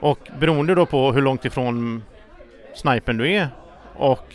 [0.00, 2.04] Och beroende då på hur långt ifrån
[2.74, 3.48] snipern du är
[3.94, 4.34] och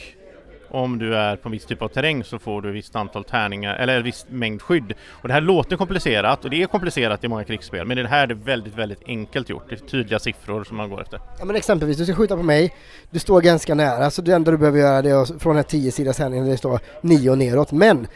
[0.74, 3.24] om du är på en viss typ av terräng så får du ett visst antal
[3.24, 4.94] tärningar eller en viss mängd skydd.
[5.10, 8.28] Och det här låter komplicerat och det är komplicerat i många krigsspel men det här
[8.28, 9.64] är väldigt, väldigt enkelt gjort.
[9.70, 11.20] Det är tydliga siffror som man går efter.
[11.40, 12.74] Ja men exempelvis, du ska skjuta på mig,
[13.12, 15.64] du står ganska nära så det enda du behöver göra det är från den här
[15.64, 17.72] 10 sidans tärningen det står 9 och neråt.
[17.72, 18.08] Men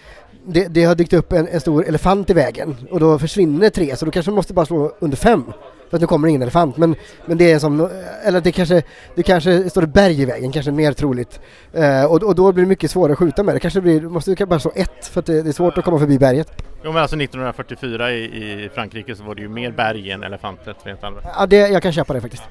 [0.46, 3.96] det, det, har dykt upp en, en, stor elefant i vägen och då försvinner tre
[3.96, 5.44] så då kanske du måste bara slå under fem.
[5.90, 6.96] För att nu kommer ingen elefant men,
[7.26, 7.90] men det är som,
[8.24, 8.84] eller det kanske,
[9.16, 11.40] det kanske står ett berg i vägen, kanske mer troligt.
[11.74, 13.60] Eh, och, och då blir det mycket svårare att skjuta med det.
[13.60, 16.00] Kanske blir, måste du bara slå ett för att det, det, är svårt att komma
[16.00, 16.64] förbi berget.
[16.84, 20.76] Jo men alltså 1944 i, i Frankrike så var det ju mer berg än elefanter
[20.84, 21.26] rent allmänt.
[21.38, 22.44] Ja det, jag kan köpa det faktiskt.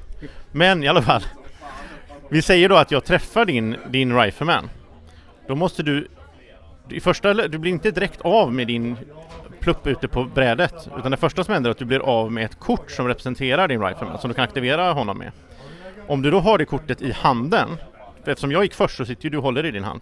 [0.51, 1.23] Men i alla fall.
[2.29, 4.69] Vi säger då att jag träffar din, din rifleman.
[5.47, 6.07] Då måste du
[6.89, 8.97] i första, du blir inte direkt av med din
[9.67, 10.89] plupp ute på brädet.
[10.97, 13.67] Utan det första som händer är att du blir av med ett kort som representerar
[13.67, 15.31] din rifleman alltså som du kan aktivera honom med.
[16.07, 17.69] Om du då har det kortet i handen,
[18.25, 20.01] eftersom jag gick först så sitter ju du och håller i din hand.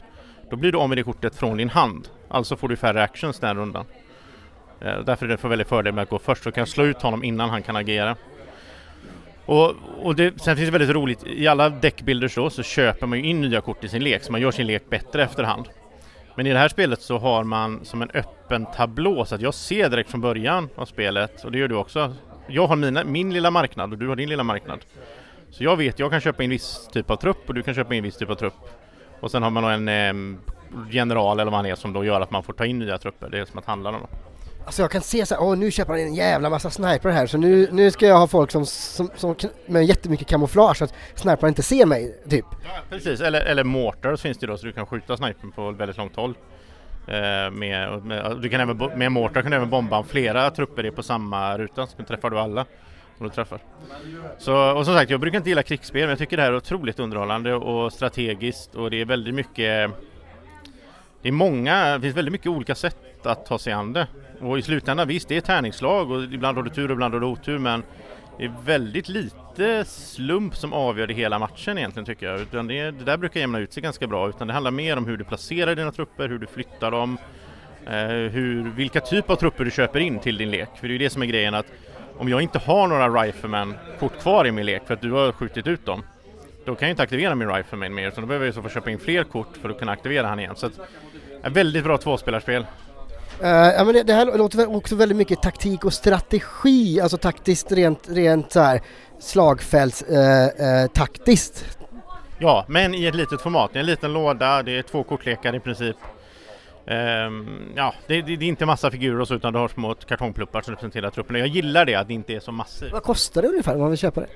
[0.50, 2.08] Då blir du av med det kortet från din hand.
[2.30, 3.86] Alltså får du färre actions den rundan.
[4.82, 6.44] Eh, därför är det för väldigt fördel med att gå först.
[6.44, 8.16] Så kan jag slå ut honom innan han kan agera.
[9.46, 13.18] Och, och det, sen finns det väldigt roligt, i alla deckbuilders så, så köper man
[13.18, 15.66] ju in nya kort i sin lek så man gör sin lek bättre efterhand.
[16.36, 19.54] Men i det här spelet så har man som en öppen tablå så att jag
[19.54, 22.14] ser direkt från början av spelet och det gör du också.
[22.48, 24.80] Jag har mina, min lilla marknad och du har din lilla marknad.
[25.50, 27.96] Så jag vet, jag kan köpa in viss typ av trupp och du kan köpa
[27.96, 28.54] in viss typ av trupp.
[29.20, 30.40] Och sen har man en eh,
[30.90, 33.30] general eller vad han är som då gör att man får ta in nya trupper.
[33.30, 34.08] Det är som att handla dem.
[34.66, 37.28] Alltså jag kan se så här, åh nu köper han en jävla massa sniper här
[37.28, 40.94] så nu, nu ska jag ha folk som, som, som med jättemycket kamouflage så att
[41.16, 42.46] snipern inte ser mig, typ.
[42.64, 45.98] Ja, precis, eller, eller mortars finns det då så du kan skjuta snipern på väldigt
[45.98, 46.38] långt håll.
[47.08, 50.84] Eh, med, med, du kan även, med mortar kan du även bomba om flera trupper
[50.86, 52.66] är på samma ruta så träffar du alla.
[53.18, 53.60] som du träffar.
[54.38, 56.56] Så, och som sagt, jag brukar inte gilla krigsspel men jag tycker det här är
[56.58, 59.92] otroligt underhållande och strategiskt och det är väldigt mycket
[61.22, 64.08] Det är många, det finns väldigt mycket olika sätt att ta sig an det.
[64.40, 67.22] Och i slutändan visst, det är tärningslag och ibland har du tur och ibland har
[67.22, 67.84] du otur men
[68.38, 72.42] det är väldigt lite slump som avgör det hela matchen egentligen tycker jag.
[72.42, 75.06] Utan det, det där brukar jämna ut sig ganska bra utan det handlar mer om
[75.06, 77.18] hur du placerar dina trupper, hur du flyttar dem,
[77.88, 80.70] eh, hur, vilka typ av trupper du köper in till din lek.
[80.76, 81.66] För det är ju det som är grejen att
[82.18, 85.68] om jag inte har några Rifleman-kort kvar i min lek för att du har skjutit
[85.68, 86.04] ut dem
[86.66, 88.92] då kan jag inte aktivera min Rifleman mer utan då behöver jag så få köpa
[88.92, 90.56] in fler kort för att kunna aktivera han igen.
[90.56, 90.80] Så att,
[91.44, 92.66] ett väldigt bra tvåspelarspel.
[93.42, 97.72] Uh, ja, men det, det, här låter också väldigt mycket taktik och strategi, alltså taktiskt
[97.72, 98.82] rent, rent så här
[99.20, 101.66] slagfälts uh, uh.
[102.40, 103.70] Ja, men i ett litet format.
[103.74, 105.96] Det är en liten låda, det är två kortlekar i princip.
[106.88, 109.96] Um, ja, det, det, det, är inte massa figurer och så utan du har små
[109.96, 111.36] kartongpluppar som representerar truppen.
[111.36, 112.92] Jag gillar det att det inte är så massivt.
[112.92, 114.28] Vad kostar det ungefär om man vill köpa det?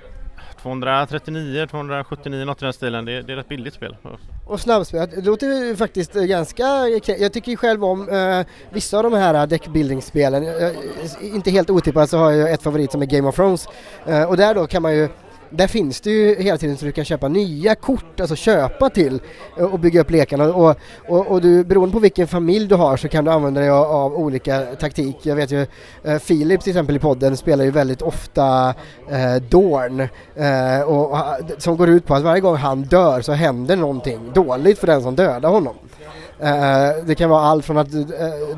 [0.62, 3.06] 239, 279 något i den stilen.
[3.06, 3.98] Det, det är ett billigt spel.
[4.46, 6.64] Och snabbspel, det låter ju faktiskt ganska...
[7.20, 10.46] Jag tycker ju själv om eh, vissa av de här deckbuilding-spelen.
[11.22, 13.68] Inte helt otippat så har jag ett favorit som är Game of Thrones.
[14.06, 15.10] Eh, och där då kan man ju
[15.50, 19.22] där finns det ju hela tiden så du kan köpa nya kort, alltså köpa till
[19.58, 22.98] eh, och bygga upp lekarna och, och, och du, beroende på vilken familj du har
[22.98, 25.18] så kan du använda dig av, av olika taktik.
[25.22, 25.66] Jag vet ju
[26.04, 28.74] eh, Filip till exempel i podden spelar ju väldigt ofta
[29.10, 30.00] eh, Dorn
[30.36, 31.20] eh, och, och,
[31.58, 35.02] som går ut på att varje gång han dör så händer någonting dåligt för den
[35.02, 35.76] som dödar honom.
[36.44, 38.04] Uh, det kan vara allt från att uh,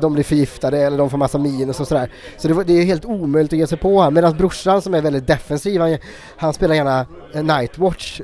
[0.00, 2.10] de blir förgiftade eller de får massa minus och sådär.
[2.38, 4.14] Så det, det, är helt omöjligt att ge sig på honom.
[4.14, 5.98] Medan brorsan som är väldigt defensiv, han,
[6.36, 8.20] han spelar gärna uh, Nightwatch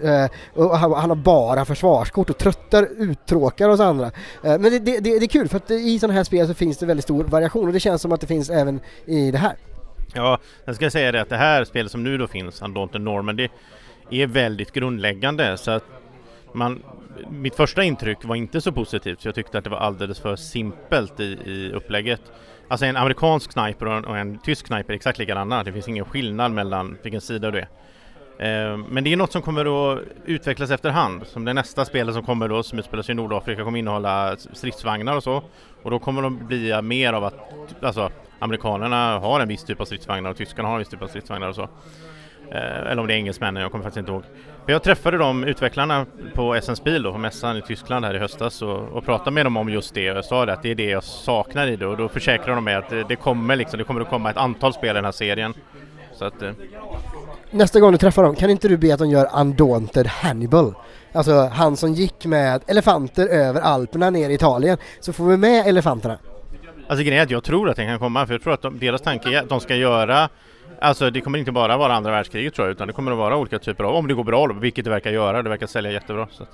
[0.55, 4.11] och han, han, har bara försvarskort och tröttar, uttråkar oss andra.
[4.43, 6.87] men det, det, det, är kul för att i sådana här spel så finns det
[6.87, 9.57] väldigt stor variation och det känns som att det finns även i det här.
[10.15, 13.49] Ja, jag ska säga det att det här spelet som nu då finns, Undaunted Normandy
[14.11, 15.85] är väldigt grundläggande så att
[16.53, 16.83] man,
[17.31, 20.37] mitt första intryck var inte så positivt, så jag tyckte att det var alldeles för
[20.37, 22.21] simpelt i, i upplägget.
[22.69, 25.89] Alltså en amerikansk sniper och en, och en tysk sniper är exakt likadana, det finns
[25.89, 27.69] ingen skillnad mellan vilken sida du är.
[28.39, 32.25] Eh, men det är något som kommer att utvecklas efterhand, som det nästa spelet som
[32.25, 35.43] kommer då, som utspelar sig i Nordafrika, kommer innehålla stridsvagnar och så.
[35.83, 37.35] Och då kommer de bli mer av att,
[37.83, 41.07] alltså amerikanerna har en viss typ av stridsvagnar och tyskarna har en viss typ av
[41.07, 41.69] stridsvagnar och så.
[42.51, 44.23] Eh, eller om det är engelsmännen, jag kommer faktiskt inte ihåg.
[44.67, 48.19] Men jag träffade de utvecklarna på SNs Bil då, på mässan i Tyskland här i
[48.19, 50.71] höstas och, och pratade med dem om just det och jag sa det att det
[50.71, 53.57] är det jag saknar i det och då försäkrade de mig att det, det kommer
[53.57, 55.55] liksom, det kommer att komma ett antal spel i den här serien.
[56.15, 56.51] Så att, eh.
[57.51, 60.75] Nästa gång du träffar dem, kan inte du be att de gör Undaunted Hannibal?
[61.13, 65.67] Alltså han som gick med elefanter över Alperna ner i Italien, så får vi med
[65.67, 66.19] elefanterna.
[66.89, 68.79] Alltså grejen är att jag tror att den kan komma, för jag tror att de,
[68.79, 70.29] deras tanke är att de ska göra
[70.81, 73.37] Alltså det kommer inte bara vara andra världskriget tror jag utan det kommer att vara
[73.37, 76.29] olika typer av, om det går bra vilket det verkar göra, det verkar sälja jättebra.
[76.33, 76.47] Så.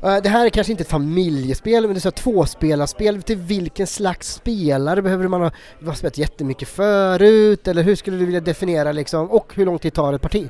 [0.00, 3.22] Det här är kanske inte ett familjespel men det är ett tvåspelarspel.
[3.22, 5.50] Till vilken slags spelare behöver man ha,
[5.84, 9.94] ha spelat jättemycket förut eller hur skulle du vilja definiera liksom och hur lång tid
[9.94, 10.48] tar ett parti?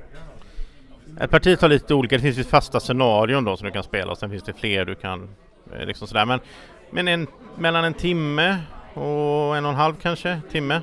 [1.20, 4.12] Ett parti tar lite olika, det finns ju fasta scenarion då som du kan spela
[4.12, 5.28] och sen finns det fler du kan
[5.74, 6.40] eh, liksom sådär men,
[6.90, 7.26] men en,
[7.58, 8.58] mellan en timme
[8.94, 10.81] och en och en halv kanske, timme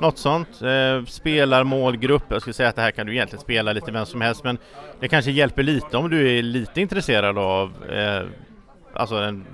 [0.00, 0.62] något sånt.
[0.62, 2.22] Eh, spelar målgrupp.
[2.28, 4.58] Jag skulle säga att det här kan du egentligen spela lite vem som helst men
[5.00, 8.22] det kanske hjälper lite om du är lite intresserad av eh,
[8.94, 9.46] alltså den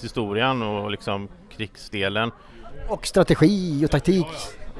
[0.00, 2.30] historien och liksom krigsdelen.
[2.88, 4.26] Och strategi och taktik.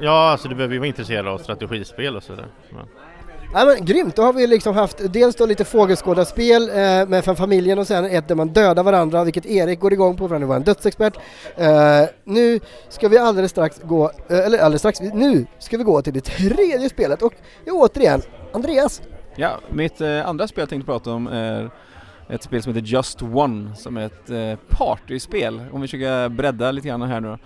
[0.01, 2.47] Ja, alltså du behöver ju vara intresserad av strategispel och sådär.
[2.71, 2.87] Men.
[3.57, 6.75] Ja, men, grymt, då har vi liksom haft dels då lite fågelskådarspel eh,
[7.09, 10.29] med för familjen och sen ett där man dödar varandra, vilket Erik går igång på
[10.29, 11.17] för han är vår dödsexpert.
[11.57, 16.03] Eh, nu ska vi alldeles strax gå, eh, eller alldeles strax, nu ska vi gå
[16.03, 19.03] till det tredje spelet och ja, återigen, Andreas.
[19.37, 21.71] Ja, mitt eh, andra spel jag tänkte prata om är
[22.29, 26.73] ett spel som heter Just One som är ett eh, partyspel, om vi försöker bredda
[26.73, 27.39] lite grann här nu då.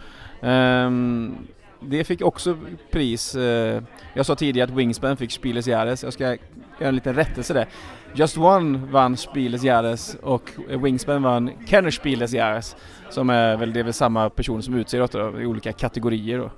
[0.48, 1.48] Um,
[1.80, 2.58] det fick också
[2.90, 3.34] pris.
[3.34, 3.82] Eh,
[4.14, 6.02] jag sa tidigare att Wingspan fick Spieles Jahres.
[6.02, 6.38] Jag ska göra
[6.78, 7.66] en liten rättelse där.
[8.14, 12.76] Just One vann Spieles Jahres och Wingspan vann Kenner Spieles Jahres.
[13.10, 16.50] Som är väl, det är väl samma person som utser åt i olika kategorier då.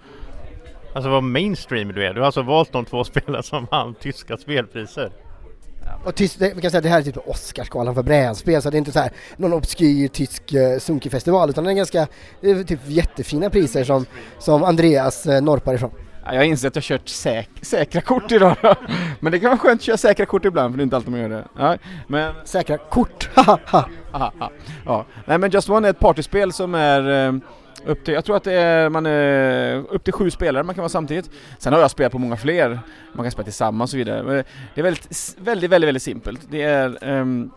[0.94, 2.14] Alltså vad mainstream du är.
[2.14, 5.10] Du har alltså valt de två spelare som vann tyska spelpriser.
[6.04, 8.76] Och tyst, vi kan säga att det här är typ Oscarsgalan för brädspel så det
[8.76, 12.06] är inte så här någon obskyr tysk uh, sunkig festival utan det är ganska,
[12.40, 14.06] det är typ jättefina priser som,
[14.38, 15.90] som Andreas uh, norpar ifrån.
[16.24, 18.56] Ja, jag inser att jag kört säk säkra kort idag.
[19.20, 21.10] Men det kan vara skönt att köra säkra kort ibland för det är inte alltid
[21.10, 21.44] man gör det.
[21.58, 21.76] Ja,
[22.06, 22.34] men...
[22.44, 23.88] Säkra kort, haha!
[24.84, 25.06] ja.
[25.24, 27.32] Nej men Just One är ett partyspel som är eh,
[27.86, 30.82] upp till, jag tror att det är, man är upp till sju spelare man kan
[30.82, 31.30] vara samtidigt.
[31.58, 32.80] Sen har jag spelat på många fler.
[33.12, 34.22] Man kan spela tillsammans och så vidare.
[34.22, 36.40] Men det är väldigt, väldigt, väldigt, väldigt simpelt.
[36.50, 37.50] Det är um,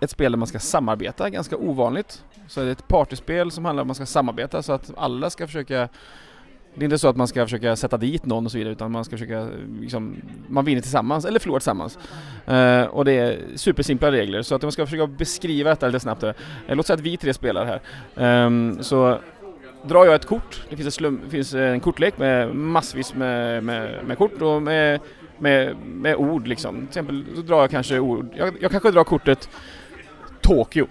[0.00, 2.24] ett spel där man ska samarbeta, ganska ovanligt.
[2.48, 5.30] Så det är ett partyspel som handlar om att man ska samarbeta så att alla
[5.30, 5.88] ska försöka
[6.76, 8.92] det är inte så att man ska försöka sätta dit någon och så vidare utan
[8.92, 9.48] man ska försöka,
[9.80, 10.16] liksom,
[10.48, 11.98] man vinner tillsammans eller förlorar tillsammans.
[12.48, 16.22] Uh, och det är supersimpla regler så att man ska försöka beskriva detta lite snabbt.
[16.22, 16.32] Eh,
[16.68, 17.80] låt säga att vi tre spelar
[18.14, 18.44] här.
[18.46, 19.18] Um, så
[19.88, 24.04] drar jag ett kort, det finns, slum, det finns en kortlek med massvis med, med,
[24.06, 25.00] med kort och med,
[25.38, 26.74] med, med ord liksom.
[26.76, 29.48] Till exempel så drar jag kanske ord, jag, jag kanske drar kortet
[30.40, 30.86] Tokyo.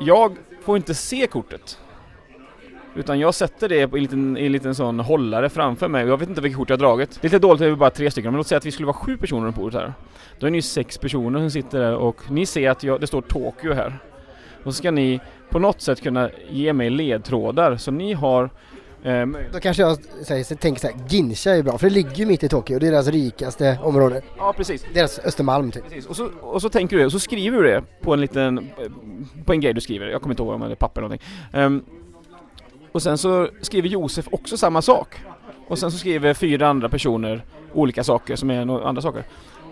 [0.00, 1.78] Jag får inte se kortet.
[2.94, 6.18] Utan jag sätter det i en liten, en liten sån hållare framför mig och jag
[6.18, 7.10] vet inte vilket kort jag har dragit.
[7.20, 8.70] Det är lite dåligt att vi är bara tre stycken, men låt säga att vi
[8.70, 9.92] skulle vara sju personer på bordet här.
[10.38, 13.22] Då är ni sex personer som sitter där och ni ser att jag, det står
[13.22, 13.98] Tokyo här.
[14.64, 18.50] Och så ska ni på något sätt kunna ge mig ledtrådar så ni har
[19.02, 22.42] eh, Då kanske jag säger, tänker såhär, Ginsha är bra för det ligger ju mitt
[22.42, 24.22] i Tokyo, det är deras rikaste område.
[24.38, 24.86] Ja precis.
[24.94, 25.84] Deras Östermalm typ.
[25.84, 26.06] Precis.
[26.06, 28.58] Och, så, och så tänker du det, och så skriver du det på en liten,
[28.58, 28.64] eh,
[29.44, 31.28] på en grej du skriver, jag kommer inte ihåg om det är papper eller någonting.
[31.52, 31.84] Um,
[32.92, 35.20] och sen så skriver Josef också samma sak.
[35.68, 39.24] Och sen så skriver fyra andra personer olika saker som är några andra saker.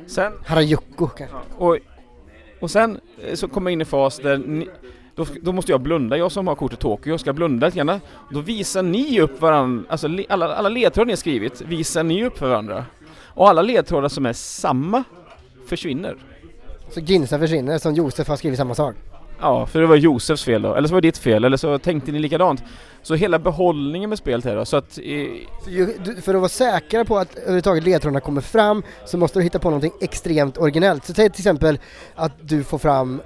[0.07, 0.33] Sen...
[0.47, 1.37] Harajuku kanske?
[1.57, 1.79] Och,
[2.61, 4.69] och sen eh, så kommer jag in i fas där ni,
[5.19, 8.01] då, då, måste jag blunda, jag som har kortet Tokyo ska blunda lite grann.
[8.31, 12.39] Då visar ni upp varandra, alltså alla, alla ledtrådar ni har skrivit visar ni upp
[12.39, 12.85] för varandra.
[13.25, 15.05] Och alla ledtrådar som är samma
[15.67, 16.17] försvinner.
[16.91, 18.97] Så Ginsa försvinner som Josef har skrivit samma sak?
[19.41, 21.79] Ja, för det var Josefs fel då, eller så var det ditt fel, eller så
[21.79, 22.63] tänkte ni likadant.
[23.03, 24.99] Så hela behållningen med spelet här då, så att...
[24.99, 25.47] I...
[26.23, 29.71] För att vara säker på att överhuvudtaget ledtrådarna kommer fram så måste du hitta på
[29.71, 31.05] någonting extremt originellt.
[31.05, 31.79] Så säg till exempel
[32.15, 33.21] att du får fram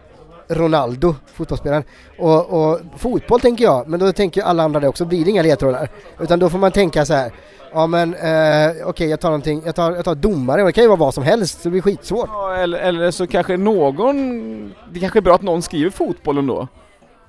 [0.55, 1.85] Ronaldo, fotbollsspelaren.
[2.19, 5.43] Och, och, fotboll tänker jag, men då tänker alla andra det också, blir det inga
[5.43, 5.89] ledtrådar.
[6.21, 7.33] Utan då får man tänka så här.
[7.75, 10.85] Ja men eh, okej okay, jag tar någonting, jag tar, jag tar domare, det kan
[10.85, 12.29] ju vara vad som helst så det blir skitsvårt.
[12.33, 16.69] Ja, eller, eller så kanske någon, det kanske är bra att någon skriver fotbollen då.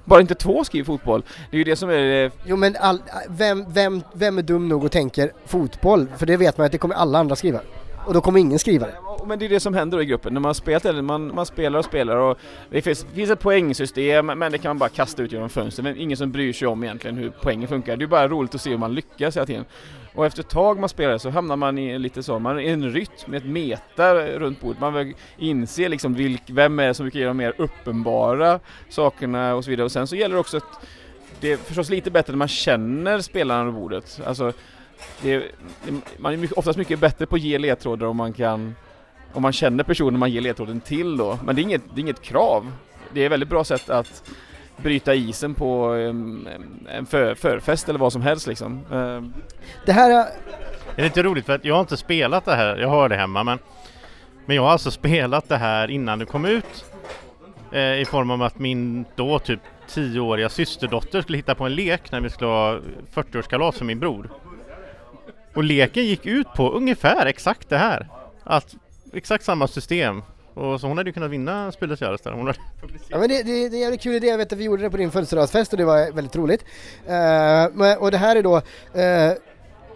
[0.05, 1.23] Bara inte två skriver fotboll.
[1.51, 2.31] Det är ju det som är...
[2.45, 6.07] Jo men all, vem, vem, vem är dum nog och tänker fotboll?
[6.17, 7.59] För det vet man att det kommer alla andra skriva.
[8.05, 8.95] Och då kommer ingen skriva det.
[9.25, 11.85] Men det är det som händer i gruppen, när man spelar, man, man spelar och
[11.85, 12.37] spelar och
[12.69, 15.85] det finns, finns ett poängsystem men det kan man bara kasta ut genom fönstret.
[15.85, 17.97] Det är ingen som bryr sig om egentligen hur poängen funkar.
[17.97, 19.65] Det är bara roligt att se hur man lyckas hela tiden.
[20.15, 22.69] Och efter ett tag man spelar så hamnar man i lite så, man är i
[22.69, 24.81] en rytm ett meta runt bordet.
[24.81, 29.55] Man vill inse liksom vilk, vem är det som brukar göra de mer uppenbara sakerna
[29.55, 29.85] och så vidare.
[29.85, 30.87] Och sen så gäller det också att
[31.39, 34.21] det är förstås lite bättre när man känner spelarna runt bordet.
[34.25, 34.53] Alltså,
[35.21, 35.43] det,
[36.17, 38.75] man är mycket, oftast mycket bättre på att ge ledtrådar om man kan
[39.33, 41.39] om man känner personen man ger ledtråden till då.
[41.43, 42.71] Men det är inget, det är inget krav.
[43.13, 44.23] Det är ett väldigt bra sätt att
[44.77, 46.47] bryta isen på um,
[46.89, 48.85] en för, förfest eller vad som helst liksom.
[48.91, 49.33] Um.
[49.85, 50.25] Det här är...
[50.95, 53.15] Det är lite roligt för att jag har inte spelat det här, jag har det
[53.15, 53.59] hemma men
[54.45, 56.85] men jag har alltså spelat det här innan det kom ut
[57.71, 62.11] eh, i form av att min då typ tioåriga systerdotter skulle hitta på en lek
[62.11, 62.79] när vi skulle ha
[63.13, 64.29] 40-årskalas för min bror.
[65.53, 68.07] Och leken gick ut på ungefär exakt det här.
[68.43, 68.75] Att
[69.13, 70.21] exakt samma system.
[70.53, 72.31] Och så hon hade ju kunnat vinna Spelets Göras där.
[72.31, 72.59] Hon hade
[73.07, 74.83] ja men det, det, det är en jävligt kul idé, jag vet att vi gjorde
[74.83, 76.65] det på din födelsedagsfest och det var väldigt roligt.
[77.09, 79.37] Uh, och det här är då uh,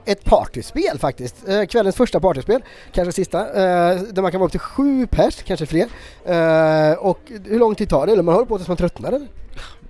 [0.06, 1.50] ett partyspel faktiskt.
[1.50, 5.44] Uh, kvällens första partyspel, kanske sista, uh, där man kan vara upp till sju pers,
[5.44, 5.86] kanske fler.
[5.86, 8.12] Uh, och hur lång tid tar det?
[8.12, 9.28] Eller man håller på tills man tröttnar eller?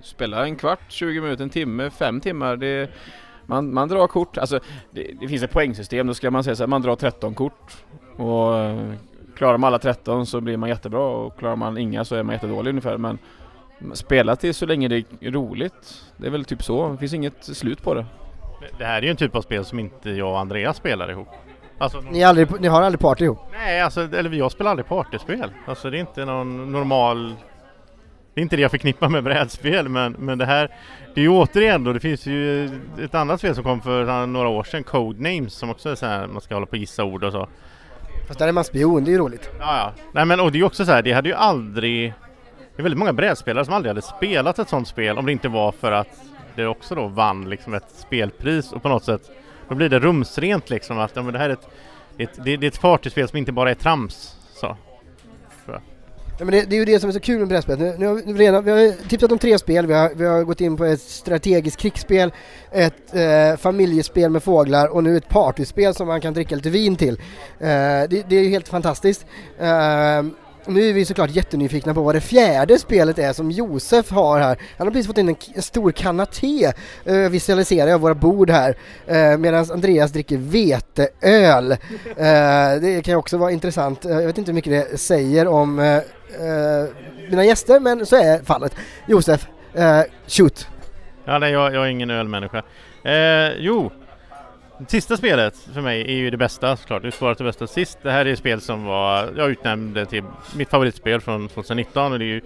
[0.02, 2.56] Spela en kvart, 20 minuter, en timme, fem timmar.
[2.56, 2.90] Det,
[3.48, 6.62] man, man drar kort, alltså det, det finns ett poängsystem, då ska man säga så
[6.62, 7.76] här, man drar 13 kort.
[8.16, 8.52] Och
[9.36, 12.34] klarar man alla 13 så blir man jättebra och klarar man inga så är man
[12.34, 12.98] jättedålig ungefär.
[12.98, 13.18] Men
[13.92, 16.04] spela till så länge det är roligt.
[16.16, 16.88] Det är väl typ så.
[16.88, 18.06] Det finns inget slut på det.
[18.78, 21.28] Det här är ju en typ av spel som inte jag och Andreas spelar ihop.
[21.78, 23.38] Alltså, ni, aldrig, ni har aldrig party ihop?
[23.52, 25.52] Nej, alltså, eller jag spelar aldrig partyspel.
[25.66, 27.34] Alltså det är inte någon normal...
[28.38, 30.70] Det är inte det jag förknippar med brädspel men, men det här...
[31.14, 32.64] Det är ju återigen då, det finns ju
[33.04, 36.26] ett annat spel som kom för några år sedan, Codenames, som också är så här,
[36.26, 37.48] man ska hålla på och gissa ord och så.
[38.28, 39.50] Fast där är man spion, det är ju roligt.
[39.58, 40.02] Ja, ja.
[40.12, 42.12] Nej men och det är ju också så här, det hade ju aldrig...
[42.76, 45.48] Det är väldigt många brädspelare som aldrig hade spelat ett sånt spel om det inte
[45.48, 46.22] var för att
[46.54, 49.30] det också då vann liksom ett spelpris och på något sätt
[49.68, 51.68] då blir det rumsrent liksom att ja, men det här är ett,
[52.18, 54.36] ett, det, det är ett partyspel som inte bara är trams.
[54.54, 54.76] Så.
[56.40, 57.78] Ja, men det, det, är ju det som är så kul med brädspel.
[57.78, 60.44] Nu, nu, har vi, redan, vi har tipsat om tre spel, vi har, vi har
[60.44, 62.32] gått in på ett strategiskt krigsspel,
[62.72, 66.96] ett eh, familjespel med fåglar och nu ett partyspel som man kan dricka lite vin
[66.96, 67.14] till.
[67.58, 69.26] Eh, det, det, är ju helt fantastiskt.
[69.58, 70.22] Eh,
[70.68, 74.58] nu är vi såklart jättenyfikna på vad det fjärde spelet är som Josef har här.
[74.76, 76.72] Han har precis fått in en, en stor kanna te,
[77.08, 78.76] uh, visualiserar jag våra bord här,
[79.10, 81.72] uh, medan Andreas dricker veteöl.
[81.72, 81.76] Uh,
[82.80, 86.00] det kan ju också vara intressant, eh, jag vet inte hur mycket det säger om
[86.30, 86.88] Eh,
[87.30, 88.76] mina gäster, men så är fallet.
[89.06, 90.68] Josef, eh, shoot!
[91.24, 92.62] Ja, nej, jag, jag är ingen ölmänniska.
[93.02, 93.90] Eh, jo,
[94.88, 97.98] sista spelet för mig är ju det bästa såklart, det svaret det bästa sist.
[98.02, 100.22] Det här är ett spel som var, jag utnämnde till
[100.56, 102.40] mitt favoritspel från 2019 och det är ju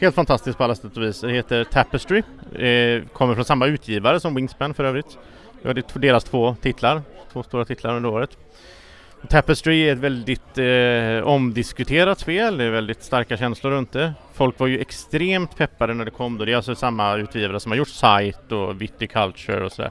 [0.00, 1.20] helt fantastiskt på alla sätt och vis.
[1.20, 2.22] Det heter Tapestry,
[2.58, 5.18] eh, kommer från samma utgivare som Wingspan för övrigt.
[5.62, 7.02] Det är deras två titlar,
[7.32, 8.30] två stora titlar under året.
[9.28, 14.14] Tapestry är ett väldigt eh, omdiskuterat spel, det är väldigt starka känslor runt det.
[14.34, 17.72] Folk var ju extremt peppade när det kom då, det är alltså samma utgivare som
[17.72, 19.90] har gjort Sight och Viticulture och sådär.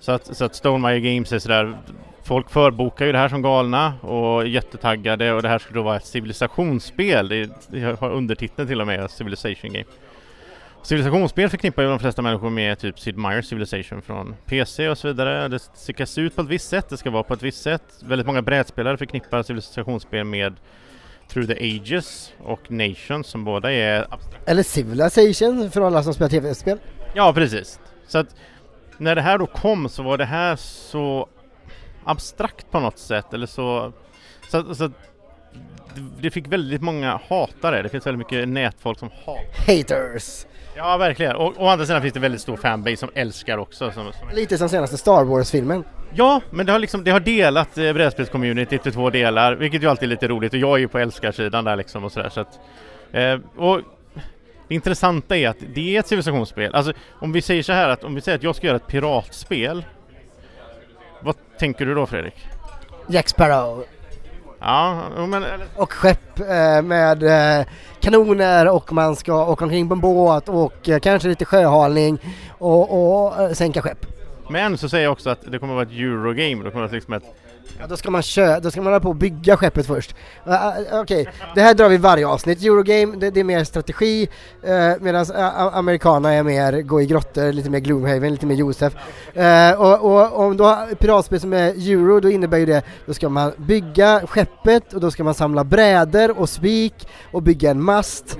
[0.00, 1.76] Så att, så att Stonemaier Games är sådär,
[2.24, 5.82] folk förbokar ju det här som galna och är jättetaggade och det här skulle då
[5.82, 7.28] vara ett civilisationsspel.
[7.28, 9.84] Det, det har undertiteln till och med, Civilization Game.
[10.88, 15.08] Civilisationsspel förknippar ju de flesta människor med typ Sid Meier's Civilization från PC och så
[15.08, 15.48] vidare.
[15.48, 17.82] Det ska se ut på ett visst sätt, det ska vara på ett visst sätt.
[18.02, 20.54] Väldigt många brädspelare förknippar civilisationsspel med
[21.28, 24.06] Through the Ages och Nations som båda är
[24.46, 26.78] Eller Civilization för alla som spelar tv-spel.
[27.14, 27.80] Ja, precis.
[28.06, 28.36] Så att
[28.98, 31.28] när det här då kom så var det här så
[32.04, 33.92] abstrakt på något sätt eller så,
[34.50, 34.90] så, så
[36.20, 37.82] det fick väldigt många hatare.
[37.82, 39.76] Det finns väldigt mycket nätfolk som hatar.
[39.76, 40.46] Haters!
[40.76, 41.36] Ja, verkligen.
[41.36, 43.90] Och å andra sidan finns det väldigt stor fanbase som älskar också.
[43.90, 44.28] Som, som...
[44.32, 45.84] Lite som senaste Star Wars-filmen.
[46.14, 49.86] Ja, men det har liksom, det har delat eh, brädspelscommunityt i två delar, vilket ju
[49.86, 52.40] alltid är lite roligt och jag är ju på älskarsidan där liksom och sådär så
[52.40, 52.60] att,
[53.12, 53.80] eh, och
[54.68, 56.74] det intressanta är att det är ett civilisationsspel.
[56.74, 58.86] Alltså om vi säger så här att om vi säger att jag ska göra ett
[58.86, 59.84] piratspel.
[61.20, 62.34] Vad tänker du då Fredrik?
[63.08, 63.84] Jack Sparrow.
[64.60, 65.44] Ja, men...
[65.76, 67.66] Och skepp eh, med eh,
[68.00, 72.18] kanoner och man ska åka omkring på en båt och eh, kanske lite sjöhalning
[72.58, 74.06] och, och sänka skepp.
[74.50, 76.90] Men så säger jag också att det kommer att vara ett Eurogame, det kommer att
[76.90, 77.24] vara liksom ett
[77.80, 80.14] Ja, då ska man köra, då ska man hålla på och bygga skeppet först.
[80.46, 81.26] Uh, uh, Okej, okay.
[81.54, 82.62] det här drar vi varje avsnitt.
[82.62, 84.28] Eurogame, det, det är mer strategi
[84.64, 88.94] uh, medan uh, amerikanerna är mer gå i grottor, lite mer Gloomhaven, lite mer Josef.
[89.36, 93.14] Uh, och, och, om du har piratspel som är euro, då innebär ju det, då
[93.14, 97.82] ska man bygga skeppet och då ska man samla brädor och spik och bygga en
[97.82, 98.38] mast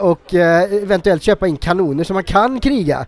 [0.00, 3.06] och eventuellt köpa in kanoner så man kan kriga.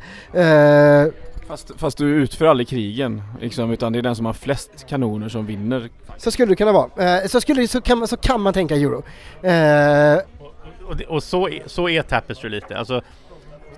[1.52, 5.28] Fast, fast du utför aldrig krigen, liksom, utan det är den som har flest kanoner
[5.28, 5.88] som vinner.
[6.16, 7.16] Så skulle det kunna vara.
[7.20, 9.02] Eh, så, skulle, så, kan man, så kan man tänka euro.
[9.42, 10.18] Eh.
[10.38, 12.78] Och, och, och, så, är, så är Tapestry lite.
[12.78, 13.02] Alltså,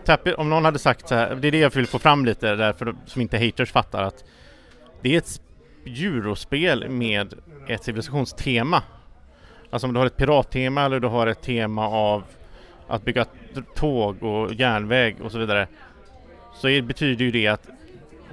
[0.04, 2.54] Tapestry, om någon hade sagt så här, det är det jag vill få fram lite
[2.54, 4.24] därför som inte haters fattar att
[5.00, 5.40] det är ett
[5.86, 7.34] eurospel med
[7.68, 8.82] ett civilisationstema.
[9.70, 12.22] Alltså om du har ett pirattema eller du har ett tema av
[12.88, 13.24] att bygga
[13.74, 15.68] tåg och järnväg och så vidare
[16.54, 17.68] så är, betyder ju det att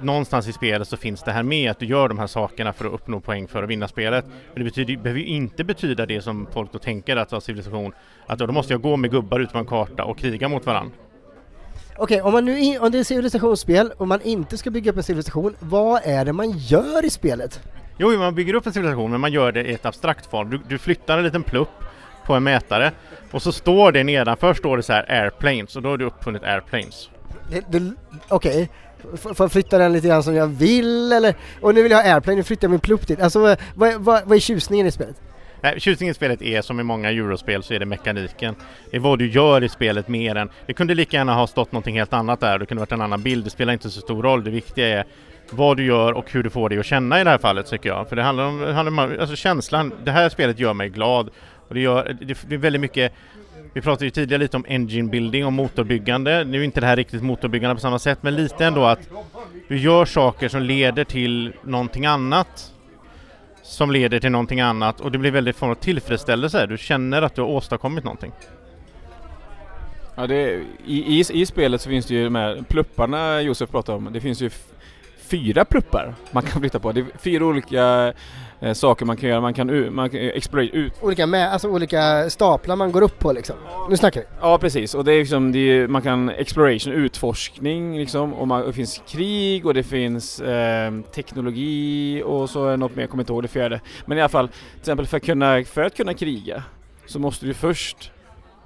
[0.00, 2.84] någonstans i spelet så finns det här med att du gör de här sakerna för
[2.84, 4.24] att uppnå poäng för att vinna spelet.
[4.24, 7.92] Men det betyder, behöver ju inte betyda det som folk då tänker att ha civilisation,
[8.26, 10.66] att då, då måste jag gå med gubbar ut på en karta och kriga mot
[10.66, 10.92] varandra.
[11.96, 14.96] Okej, okay, om, man nu, om det är civilisationsspel och man inte ska bygga upp
[14.96, 17.60] en civilisation, vad är det man gör i spelet?
[17.98, 20.50] Jo, man bygger upp en civilisation men man gör det i ett abstrakt form.
[20.50, 21.68] Du, du flyttar en liten plupp
[22.26, 22.92] på en mätare
[23.30, 26.42] och så står det nedanför står det så här airplanes och då har du uppfunnit
[26.42, 27.10] airplanes.
[27.58, 27.94] Okej,
[28.30, 28.68] okay.
[29.16, 31.34] får jag flytta den lite grann som jag vill eller?
[31.60, 33.20] Och nu vill jag ha airplay, nu flyttar jag min plupp dit.
[33.20, 35.16] Alltså vad, vad, vad är tjusningen i spelet?
[35.62, 38.54] Nej, tjusningen i spelet är som i många eurospel så är det mekaniken.
[38.90, 40.50] Det är vad du gör i spelet mer än...
[40.66, 43.22] Det kunde lika gärna ha stått någonting helt annat där, det kunde varit en annan
[43.22, 44.44] bild, det spelar inte så stor roll.
[44.44, 45.04] Det viktiga är
[45.50, 47.88] vad du gör och hur du får dig att känna i det här fallet tycker
[47.88, 48.08] jag.
[48.08, 51.30] För det handlar om, det handlar om alltså känslan, det här spelet gör mig glad.
[51.68, 53.12] Och det, gör, det är väldigt mycket
[53.72, 56.44] vi pratade ju tidigare lite om engine building och motorbyggande.
[56.44, 59.08] Nu är inte det här riktigt motorbyggande på samma sätt, men lite ändå att
[59.68, 62.72] du gör saker som leder till någonting annat
[63.62, 66.66] som leder till någonting annat och det blir väldigt form av tillfredsställelse.
[66.66, 68.32] Du känner att du har åstadkommit någonting.
[70.14, 73.98] Ja, det, i, i, I spelet så finns det ju de här plupparna Josef pratade
[73.98, 74.12] om.
[74.12, 74.50] Det finns ju
[75.16, 76.92] fyra pluppar man kan flytta på.
[76.92, 78.12] Det är fyra olika
[78.62, 79.40] eh, saker man kan göra.
[79.40, 80.92] Man kan, man kan explorera ut.
[81.00, 83.56] Olika, med, alltså olika staplar man går upp på liksom.
[83.90, 84.26] Nu snackar vi.
[84.40, 88.66] Ja precis och det är liksom, det är, man kan exploration, utforskning liksom och man,
[88.66, 93.22] det finns krig och det finns eh, teknologi och så är något mer, jag kommer
[93.22, 93.80] inte ihåg det fjärde.
[94.06, 96.62] Men i alla fall, till exempel för att kunna, för att kunna kriga
[97.06, 98.12] så måste du först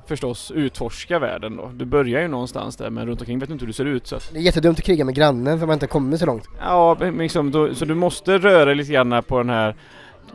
[0.07, 1.71] förstås utforska världen då.
[1.75, 4.07] Du börjar ju någonstans där men runt omkring vet du inte hur du ser ut
[4.07, 4.31] så att...
[4.33, 6.45] Det är jättedumt att kriga med grannen för man inte kommit så långt.
[6.61, 9.77] Ja, liksom, då, så du måste röra lite grann på den här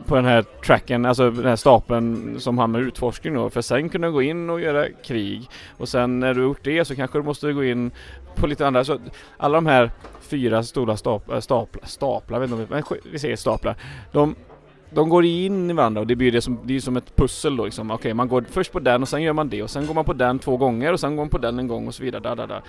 [0.06, 3.88] på den här tracken, alltså den här stapeln som har med utforskning då, för sen
[3.88, 5.48] kunna gå in och göra krig.
[5.76, 7.90] Och sen när du gjort det så kanske du måste gå in
[8.34, 8.98] på lite andra, så
[9.36, 13.76] alla de här fyra stora staplar, staplar, staplar vet inte, men vi säger staplar.
[14.12, 14.34] De,
[14.94, 17.56] de går in i varandra och det blir det som, det är som ett pussel
[17.56, 17.90] då liksom.
[17.90, 19.94] Okej, okay, man går först på den och sen gör man det och sen går
[19.94, 22.02] man på den två gånger och sen går man på den en gång och så
[22.02, 22.22] vidare.
[22.22, 22.62] Da, da, da.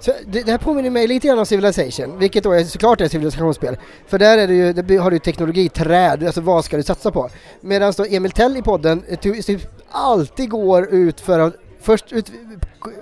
[0.00, 3.04] Så det, det här påminner mig lite grann om Civilization, vilket då är såklart är
[3.04, 3.76] ett civilisationsspel.
[4.06, 7.28] För där är det ju, det har du teknologiträd, alltså vad ska du satsa på?
[7.60, 9.60] Medan då Emil Tell i podden eh, typ
[9.90, 12.32] alltid går ut för att först ut,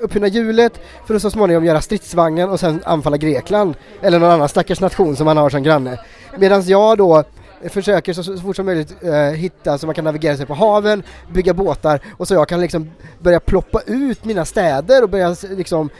[0.00, 4.48] uppfinna hjulet för att så småningom göra stridsvagnen och sen anfalla Grekland eller någon annan
[4.48, 5.98] stackars nation som han har som granne.
[6.38, 7.24] Medan jag då
[7.68, 11.02] försöker så, så fort som möjligt eh, hitta så man kan navigera sig på haven,
[11.32, 15.90] bygga båtar och så jag kan liksom börja ploppa ut mina städer och börja liksom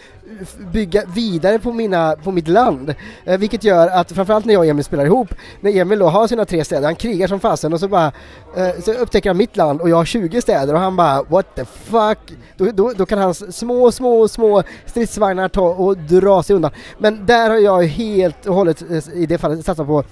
[0.72, 2.94] bygga vidare på, mina, på mitt land.
[3.24, 6.28] Eh, vilket gör att framförallt när jag och Emil spelar ihop, när Emil då har
[6.28, 8.12] sina tre städer, han krigar som fasen och så bara
[8.56, 11.54] eh, så upptäcker han mitt land och jag har 20 städer och han bara what
[11.54, 12.18] the fuck.
[12.56, 16.70] Då, då, då kan hans små, små, små stridsvagnar ta och dra sig undan.
[16.98, 20.04] Men där har jag helt och hållet eh, i det fallet satsat på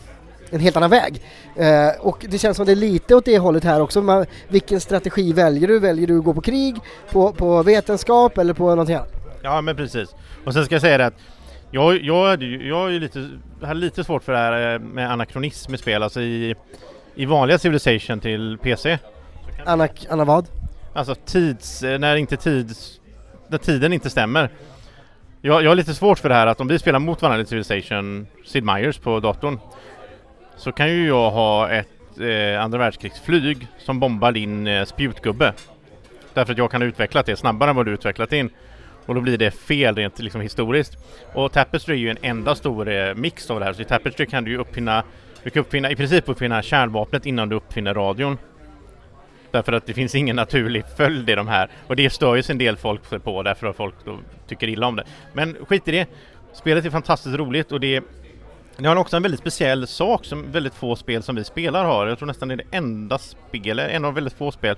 [0.53, 1.23] en helt annan väg.
[1.57, 4.03] Eh, och det känns som det är lite åt det hållet här också.
[4.03, 5.79] Man, vilken strategi väljer du?
[5.79, 6.77] Väljer du att gå på krig,
[7.13, 9.13] på, på vetenskap eller på någonting annat?
[9.43, 10.15] Ja men precis.
[10.45, 11.15] Och sen ska jag säga det att
[11.71, 13.31] jag, jag, jag är lite,
[13.63, 16.55] har lite svårt för det här eh, med anakronism i spel, alltså i,
[17.15, 18.99] i vanliga Civilization till PC.
[19.67, 20.47] Anak, Anna vad?
[20.93, 23.01] Alltså tids, eh, när inte tids,
[23.49, 24.51] när tiden inte stämmer.
[25.41, 27.47] Jag, jag har lite svårt för det här att om vi spelar mot varandra i
[27.47, 29.59] Civilization Sid Meier's på datorn
[30.57, 31.89] så kan ju jag ha ett
[32.21, 35.53] eh, andra världskrigsflyg som bombar din eh, spjutgubbe.
[36.35, 38.51] Därför att jag kan ha utvecklat det snabbare än vad du utvecklat din.
[39.07, 40.97] Och då blir det fel rent liksom historiskt.
[41.33, 43.73] Och Tapestry är ju en enda stor eh, mix av det här.
[43.73, 45.03] Så i Tapestry kan du ju uppfinna,
[45.43, 48.39] du kan uppfinna, i princip uppfinna kärnvapnet innan du uppfinner radion.
[49.51, 51.71] Därför att det finns ingen naturlig följd i de här.
[51.87, 54.97] Och det stör ju en del folk på därför att folk då tycker illa om
[54.97, 55.05] det.
[55.33, 56.07] Men skit i det.
[56.53, 58.05] Spelet är fantastiskt roligt och det
[58.77, 62.07] ni har också en väldigt speciell sak som väldigt få spel som vi spelar har.
[62.07, 64.77] Jag tror nästan det är det enda spel, en av väldigt få spel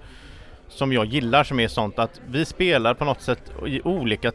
[0.68, 4.32] som jag gillar som är sånt att vi spelar på något sätt i olika,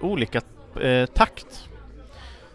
[0.00, 0.40] olika
[0.80, 1.68] eh, takt.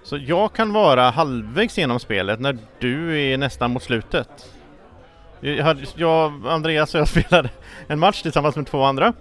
[0.03, 4.53] Så jag kan vara halvvägs genom spelet när du är nästan mot slutet.
[5.39, 7.49] Jag, jag Andreas och jag spelade
[7.87, 9.13] en match tillsammans med två andra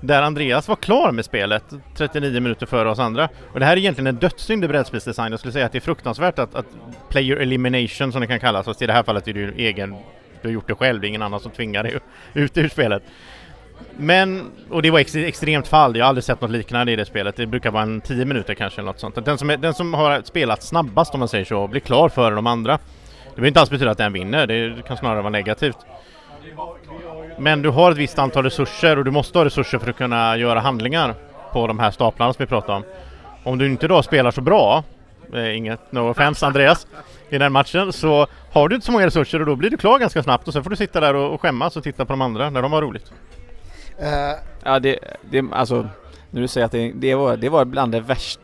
[0.00, 1.64] där Andreas var klar med spelet
[1.96, 3.28] 39 minuter före oss andra.
[3.52, 5.32] Och det här är egentligen en dödssynd i brädspelsdesign.
[5.32, 6.66] Jag skulle säga att det är fruktansvärt att, att
[7.08, 9.96] player elimination som det kan kallas, fast i det här fallet är det ju egen,
[10.42, 11.98] du har gjort det själv, det är ingen annan som tvingar dig
[12.34, 13.02] ut ur spelet.
[13.96, 17.04] Men, och det var ex extremt fall, jag har aldrig sett något liknande i det
[17.04, 17.36] spelet.
[17.36, 19.24] Det brukar vara en 10 minuter kanske eller något sånt.
[19.24, 22.34] Den som, är, den som har spelat snabbast om man säger så, blir klar före
[22.34, 22.72] de andra.
[22.72, 25.76] Det behöver inte alls betyda att den vinner, det kan snarare vara negativt.
[27.40, 30.36] Men du har ett visst antal resurser och du måste ha resurser för att kunna
[30.36, 31.14] göra handlingar
[31.52, 32.84] på de här staplarna som vi pratade om.
[33.44, 34.84] Om du inte då spelar så bra,
[35.34, 36.86] eh, inget no offense Andreas,
[37.28, 39.98] i den matchen så har du inte så många resurser och då blir du klar
[39.98, 42.20] ganska snabbt och sen får du sitta där och, och skämmas och titta på de
[42.20, 43.12] andra när de har roligt.
[44.02, 44.06] Uh,
[44.64, 44.98] ja det,
[45.30, 45.88] det, alltså
[46.30, 48.42] när du säger att det, det, var, det var bland det värsta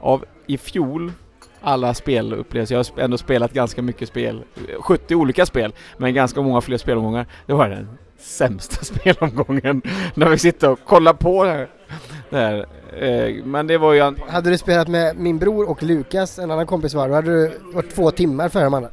[0.00, 1.12] av i fjol
[1.60, 2.74] alla spelupplevelser.
[2.74, 4.44] Jag har ändå spelat ganska mycket spel.
[4.80, 7.26] 70 olika spel, men ganska många fler spelomgångar.
[7.46, 7.88] Det var den
[8.20, 9.82] sämsta spelomgången.
[10.14, 11.68] När vi sitter och kollar på det här.
[12.30, 12.66] Det här.
[12.98, 14.14] Eh, men det var ju...
[14.28, 17.52] Hade du spelat med min bror och Lukas, en annan kompis var, då hade du
[17.72, 18.90] varit två timmar före de andra.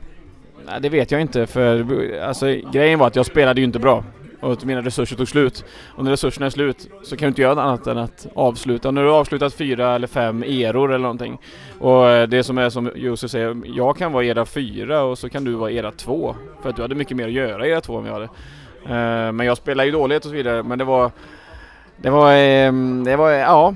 [0.66, 4.04] Nej, det vet jag inte för alltså, grejen var att jag spelade ju inte bra
[4.40, 5.66] och mina resurser tog slut.
[5.96, 8.92] Och när resurserna är slut så kan du inte göra annat än att avsluta.
[8.92, 11.38] När du har avslutat fyra eller fem eror eller någonting.
[11.80, 15.30] Och eh, det som är som Josef säger, jag kan vara era fyra och så
[15.30, 16.36] kan du vara era två.
[16.62, 18.30] För att du hade mycket mer att göra era två än jag hade.
[18.86, 20.64] Eh, men jag spelar ju dåligt och så vidare.
[20.64, 21.12] Men det var...
[21.98, 22.34] Det var...
[22.34, 23.32] Ehm, det var...
[23.32, 23.76] Ja.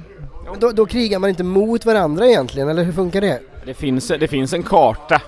[0.60, 3.40] Då, då krigar man inte mot varandra egentligen, eller hur funkar det?
[3.66, 5.22] Det finns, det finns en karta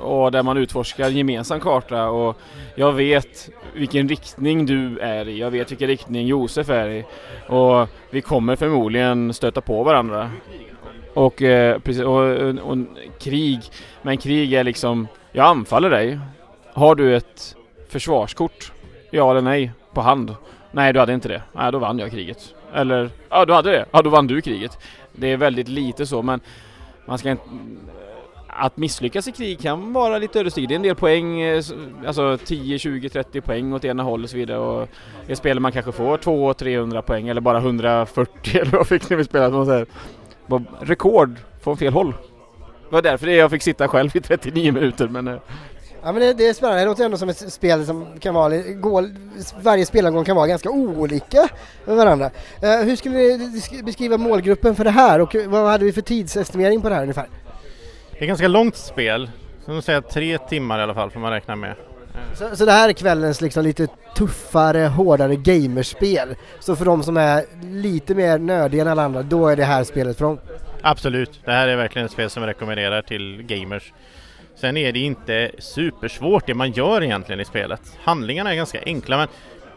[0.00, 2.36] och där man utforskar gemensam karta och
[2.74, 7.04] jag vet vilken riktning du är i, jag vet vilken riktning Josef är i
[7.48, 10.30] och vi kommer förmodligen stöta på varandra.
[11.14, 12.78] Och, eh, precis, och, och, och,
[13.20, 13.60] krig,
[14.02, 16.18] men krig är liksom, jag anfaller dig.
[16.72, 17.56] Har du ett
[17.88, 18.72] försvarskort?
[19.10, 19.72] Ja eller nej?
[19.92, 20.34] På hand?
[20.70, 21.42] Nej, du hade inte det.
[21.52, 22.54] Nej, då vann jag kriget.
[22.72, 23.86] Eller, ja du hade det.
[23.90, 24.78] Ja, då vann du kriget.
[25.12, 26.40] Det är väldigt lite så, men
[27.06, 27.44] man ska inte
[28.52, 30.68] att misslyckas i krig kan vara lite ödesdigert.
[30.68, 31.62] Det är en del poäng, eh,
[32.06, 34.58] alltså 10, 20, 30 poäng åt ena hållet och så vidare.
[34.58, 34.88] Och
[35.26, 39.24] I spel man kanske får 200-300 poäng eller bara 140 eller vad fick ni vi
[39.24, 39.64] spelade.
[39.64, 39.86] Så här,
[40.80, 42.14] rekord från fel håll.
[42.58, 45.28] Det var därför jag fick sitta själv i 39 minuter men...
[45.28, 45.38] Eh,
[46.02, 48.58] Ja men det, det är spännande, det låter ändå som ett spel som kan vara,
[48.58, 49.08] gå,
[49.62, 51.48] varje spelomgång kan vara ganska olika
[51.84, 52.30] med varandra.
[52.62, 56.82] Eh, hur skulle ni beskriva målgruppen för det här och vad hade vi för tidsestimering
[56.82, 57.28] på det här ungefär?
[58.12, 59.30] Det är ganska långt spel,
[59.66, 61.74] jag säga tre timmar i alla fall får man räkna med.
[62.34, 63.86] Så, så det här är kvällens liksom lite
[64.16, 66.36] tuffare, hårdare gamerspel.
[66.60, 69.84] Så för de som är lite mer nördiga än alla andra, då är det här
[69.84, 70.38] spelet för dem?
[70.82, 73.92] Absolut, det här är verkligen ett spel som jag rekommenderar till gamers.
[74.60, 77.80] Sen är det inte supersvårt det man gör egentligen i spelet.
[78.02, 79.28] Handlingarna är ganska enkla men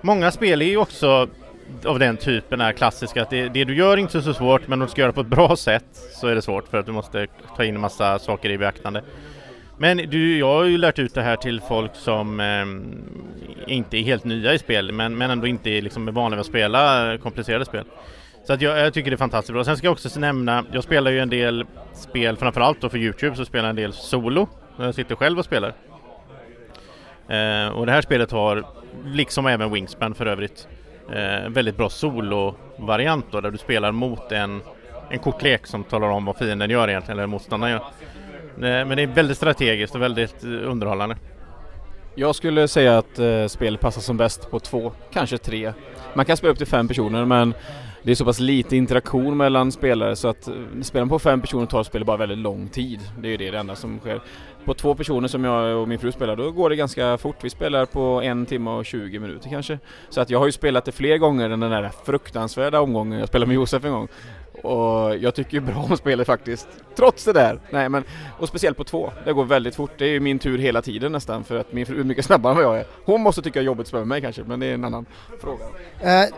[0.02, 1.28] många spel är ju också
[1.86, 4.82] av den typen är klassiska att det, det, du gör är inte så svårt men
[4.82, 6.86] om du ska göra det på ett bra sätt så är det svårt för att
[6.86, 7.28] du måste
[7.58, 9.04] ta in en massa saker i beaktande.
[9.78, 14.04] Men du, jag har ju lärt ut det här till folk som eh, inte är
[14.04, 17.86] helt nya i spel men, men ändå inte är liksom vanliga att spela komplicerade spel.
[18.48, 19.64] Så att jag, jag, tycker det är fantastiskt bra.
[19.64, 23.36] Sen ska jag också nämna, jag spelar ju en del spel, framförallt då för Youtube
[23.36, 24.48] så spelar jag en del solo
[24.78, 25.74] när Jag sitter själv och spelar.
[27.28, 28.64] Eh, och det här spelet har,
[29.06, 30.68] liksom även Wingspan för övrigt,
[31.14, 34.62] eh, väldigt bra solo-variant då, där du spelar mot en,
[35.10, 37.82] en kortlek som talar om vad fienden gör egentligen, eller motståndaren gör.
[38.56, 41.16] Eh, men det är väldigt strategiskt och väldigt eh, underhållande.
[42.16, 45.74] Jag skulle säga att eh, spelet passar som bäst på två, kanske tre.
[46.14, 47.54] Man kan spela upp till fem personer men
[48.04, 51.42] det är så pass lite interaktion mellan spelare så att eh, spelar man på fem
[51.42, 53.00] personer tar spelet bara väldigt lång tid.
[53.20, 54.22] Det är ju det, det enda som sker.
[54.66, 57.44] På två personer som jag och min fru spelar, då går det ganska fort.
[57.44, 59.80] Vi spelar på en timme och 20 minuter kanske.
[60.10, 63.28] Så att jag har ju spelat det fler gånger än den där fruktansvärda omgången jag
[63.28, 64.08] spelade med Josef en gång.
[64.64, 66.68] Och jag tycker ju bra om spelet faktiskt.
[66.96, 67.60] Trots det där.
[67.70, 68.04] Nej men,
[68.40, 69.12] och speciellt på två.
[69.26, 69.92] Det går väldigt fort.
[69.98, 72.52] Det är ju min tur hela tiden nästan för att min fru är mycket snabbare
[72.52, 72.86] än vad jag är.
[73.06, 74.86] Hon måste tycka det är jobbigt att spela med mig kanske, men det är en
[74.86, 75.06] annan
[75.42, 75.66] fråga.
[76.02, 76.30] Eh,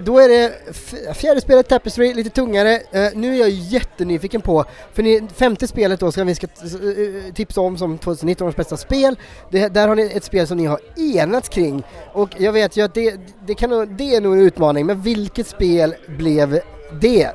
[0.00, 0.74] då är det
[1.14, 2.74] fjärde spelet Tapestry, lite tungare.
[2.74, 7.26] Eh, nu är jag jättenyfiken på, för ni, femte spelet då ska vi ska eh,
[7.26, 9.16] eh, tipsa om som 2019 års bästa spel.
[9.50, 11.82] Det, där har ni ett spel som ni har enats kring
[12.12, 15.46] och jag vet ju att det, det, kan, det är nog en utmaning, men vilket
[15.46, 16.60] spel blev
[17.00, 17.30] det.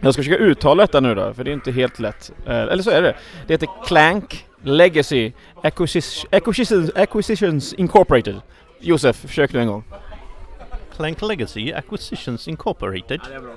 [0.00, 2.32] Jag ska försöka uttala detta nu då, för det är inte helt lätt.
[2.46, 3.14] Eh, eller så är det.
[3.46, 5.32] Det heter Clank Legacy
[5.62, 6.26] Acquisitions,
[6.94, 8.40] Acquisitions Incorporated.
[8.80, 9.84] Josef, försök nu en gång.
[10.96, 13.20] Clank Legacy Acquisitions Incorporated.
[13.24, 13.54] Ja, det är bra.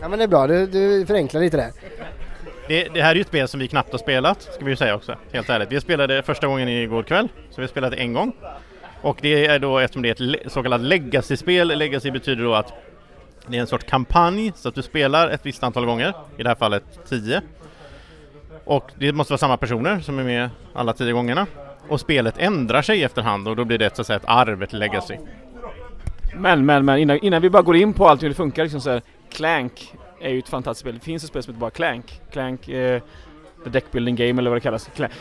[0.00, 1.72] Ja men det är bra, du, du förenklar lite där.
[2.68, 4.76] Det, det, här är ju ett spel som vi knappt har spelat, ska vi ju
[4.76, 5.72] säga också, helt ärligt.
[5.72, 8.32] Vi spelade första gången igår kväll, så vi har spelat en gång.
[9.02, 12.72] Och det är då, eftersom det är ett så kallat legacy-spel, legacy betyder då att
[13.46, 16.48] det är en sorts kampanj så att du spelar ett visst antal gånger, i det
[16.48, 17.42] här fallet 10.
[18.64, 21.46] Och det måste vara samma personer som är med alla tio gångerna.
[21.88, 24.62] Och spelet ändrar sig efterhand och då blir det ett, så att säga, ett arv,
[24.62, 25.16] ett legacy.
[26.34, 28.80] Men, men, men innan, innan vi bara går in på allt hur det funkar, liksom
[28.80, 30.94] så här, Clank är ju ett fantastiskt spel.
[30.94, 32.20] Det finns ett spel som heter bara Clank.
[32.30, 33.02] Clank, eh,
[33.64, 34.90] The Deck Building Game eller vad det kallas.
[34.96, 35.12] Clank.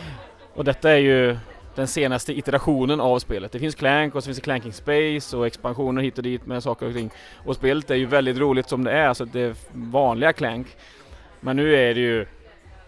[0.54, 1.38] Och detta är ju
[1.76, 3.52] den senaste iterationen av spelet.
[3.52, 6.64] Det finns Clank och så finns det Clanking Space och expansioner hit och dit med
[6.64, 7.10] saker och ting.
[7.46, 10.68] Och spelet är ju väldigt roligt som det är, så det är vanliga Clank.
[11.40, 12.26] Men nu är det ju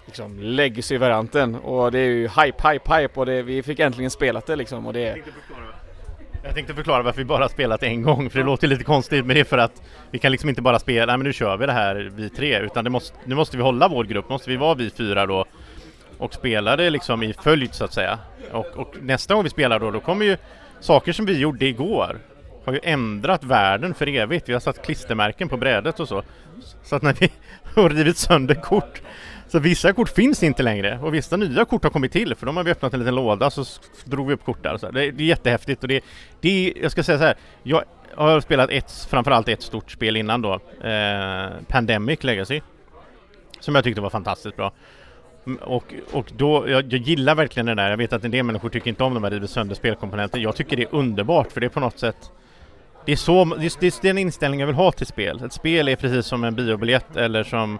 [0.06, 4.46] liksom legacy-varianten och det är ju hype, hype, hype och det, vi fick äntligen spelat
[4.46, 5.18] det liksom och det
[6.44, 9.34] jag tänkte förklara varför vi bara spelat en gång, för det låter lite konstigt, men
[9.34, 9.82] det är för att
[10.12, 12.60] vi kan liksom inte bara spela, nej men nu kör vi det här vi tre,
[12.60, 15.46] utan det måste, nu måste vi hålla vår grupp, måste vi vara vi fyra då
[16.18, 18.20] och spelade liksom i följd så att säga.
[18.52, 20.38] Och, och, nästa gång vi spelar då, då kommer ju
[20.80, 22.20] saker som vi gjorde igår
[22.68, 24.50] har ju ändrat världen för evigt.
[24.50, 26.24] Vi har satt klistermärken på brädet och så.
[26.84, 27.32] Så att när vi
[27.76, 29.02] har rivit sönder kort
[29.48, 32.58] så vissa kort finns inte längre och vissa nya kort har kommit till för de
[32.58, 33.66] har vi öppnat en liten låda så
[34.06, 34.78] drog vi upp kort där.
[34.78, 36.04] Så det, det är jättehäftigt och det,
[36.42, 37.36] det jag ska säga så här.
[37.64, 37.84] Jag
[38.16, 40.54] har spelat ett, framförallt ett stort spel innan då.
[40.88, 42.62] Eh, Pandemic Legacy.
[43.60, 44.72] Som jag tyckte var fantastiskt bra.
[45.48, 47.90] Mm, och, och då, jag, jag, gillar verkligen det där.
[47.90, 50.40] Jag vet att en del människor tycker inte om de här river sönder spelkomponenter.
[50.40, 52.32] Jag tycker det är underbart för det är på något sätt
[53.06, 55.44] det är, så, det är, det är den inställning jag vill ha till spel.
[55.46, 57.80] Ett spel är precis som en biobiljett eller som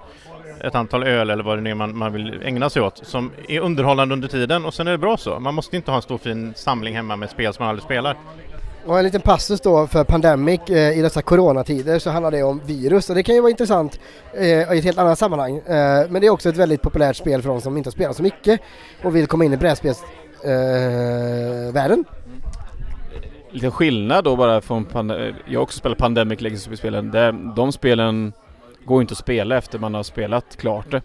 [0.62, 3.32] ett antal öl eller vad det nu är man, man vill ägna sig åt som
[3.48, 5.40] är underhållande under tiden och sen är det bra så.
[5.40, 8.16] Man måste inte ha en stor fin samling hemma med spel som man aldrig spelar.
[8.88, 12.62] Och en liten passus då för Pandemic eh, i dessa coronatider så handlar det om
[12.66, 14.00] virus och det kan ju vara intressant
[14.34, 15.58] eh, i ett helt annat sammanhang.
[15.58, 18.16] Eh, men det är också ett väldigt populärt spel för de som inte har spelat
[18.16, 18.62] så mycket
[19.04, 22.00] och vill komma in i brädspelsvärlden.
[22.00, 22.06] Eh,
[23.52, 27.12] Lite skillnad då bara från Pandemic, Jag har också spelat Pandemic Legacy-spelen.
[27.56, 28.34] De spelen
[28.86, 31.02] går inte att spela efter man har spelat klart det.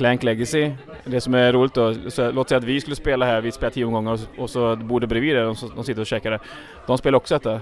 [0.00, 0.70] Clank Legacy.
[1.04, 3.70] Det som är roligt då, så, låt säga att vi skulle spela här, vi spelar
[3.70, 6.38] tio omgångar och, och så borde bredvid det, de, de sitter och käkar det.
[6.86, 7.60] De spelar också detta.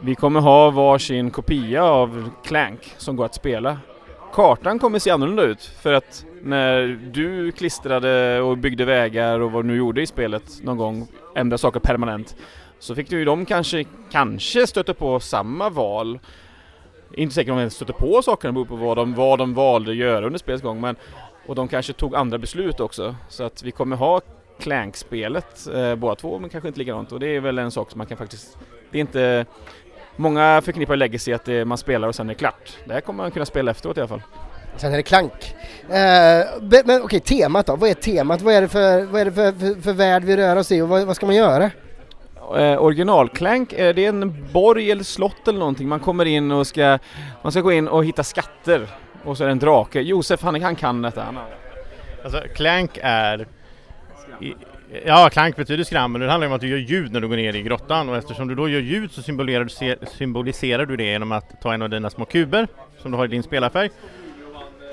[0.00, 3.78] Vi kommer ha varsin kopia av Clank som går att spela.
[4.32, 5.62] kartan kommer se annorlunda ut.
[5.62, 10.44] För att när du klistrade och byggde vägar och vad du nu gjorde i spelet
[10.62, 12.36] någon gång, ändrade saker permanent,
[12.78, 16.18] så fick du ju de kanske, kanske stöta på samma val.
[17.14, 19.90] Inte säkert om de ens stötte på sakerna, beror på vad de, vad de valde
[19.90, 20.96] att göra under spelets gång, men
[21.48, 23.14] och de kanske tog andra beslut också.
[23.28, 24.20] Så att vi kommer ha
[24.58, 27.12] Clank-spelet eh, båda två, men kanske inte likadant.
[27.12, 28.58] Och det är väl en sak som man kan faktiskt...
[28.90, 29.46] Det är inte...
[30.16, 32.76] Många förknippar Legacy att det, man spelar och sen är det klart.
[32.84, 34.22] Det här kommer man kunna spela efteråt i alla fall.
[34.76, 35.54] Sen är det klank.
[35.88, 37.76] Eh, men okej, temat då?
[37.76, 38.42] Vad är temat?
[38.42, 40.80] Vad är det för, vad är det för, för, för värld vi rör oss i
[40.80, 41.70] och vad, vad ska man göra?
[42.56, 45.88] Eh, original-Clank, eh, det är en borg eller slott eller någonting.
[45.88, 46.98] Man kommer in och ska...
[47.42, 48.88] Man ska gå in och hitta skatter.
[49.24, 50.00] Och så är det en drake.
[50.00, 51.22] Josef, han, han kan detta.
[51.22, 51.44] Han har...
[52.24, 53.46] Alltså klänk är...
[54.40, 54.54] i-
[55.06, 57.56] Ja, klank betyder skrammel det handlar om att du gör ljud när du går ner
[57.56, 59.64] i grottan och eftersom du då gör ljud så symboliserar
[60.00, 63.24] du, symboliserar du det genom att ta en av dina små kuber som du har
[63.24, 63.90] i din spelarfärg.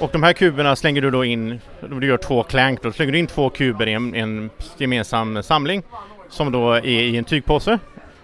[0.02, 1.60] Och de här kuberna slänger du då in,
[1.90, 5.84] du gör två klank då, slänger du in två kuber i en, en gemensam samling
[6.30, 7.80] som då är i en tygpåse.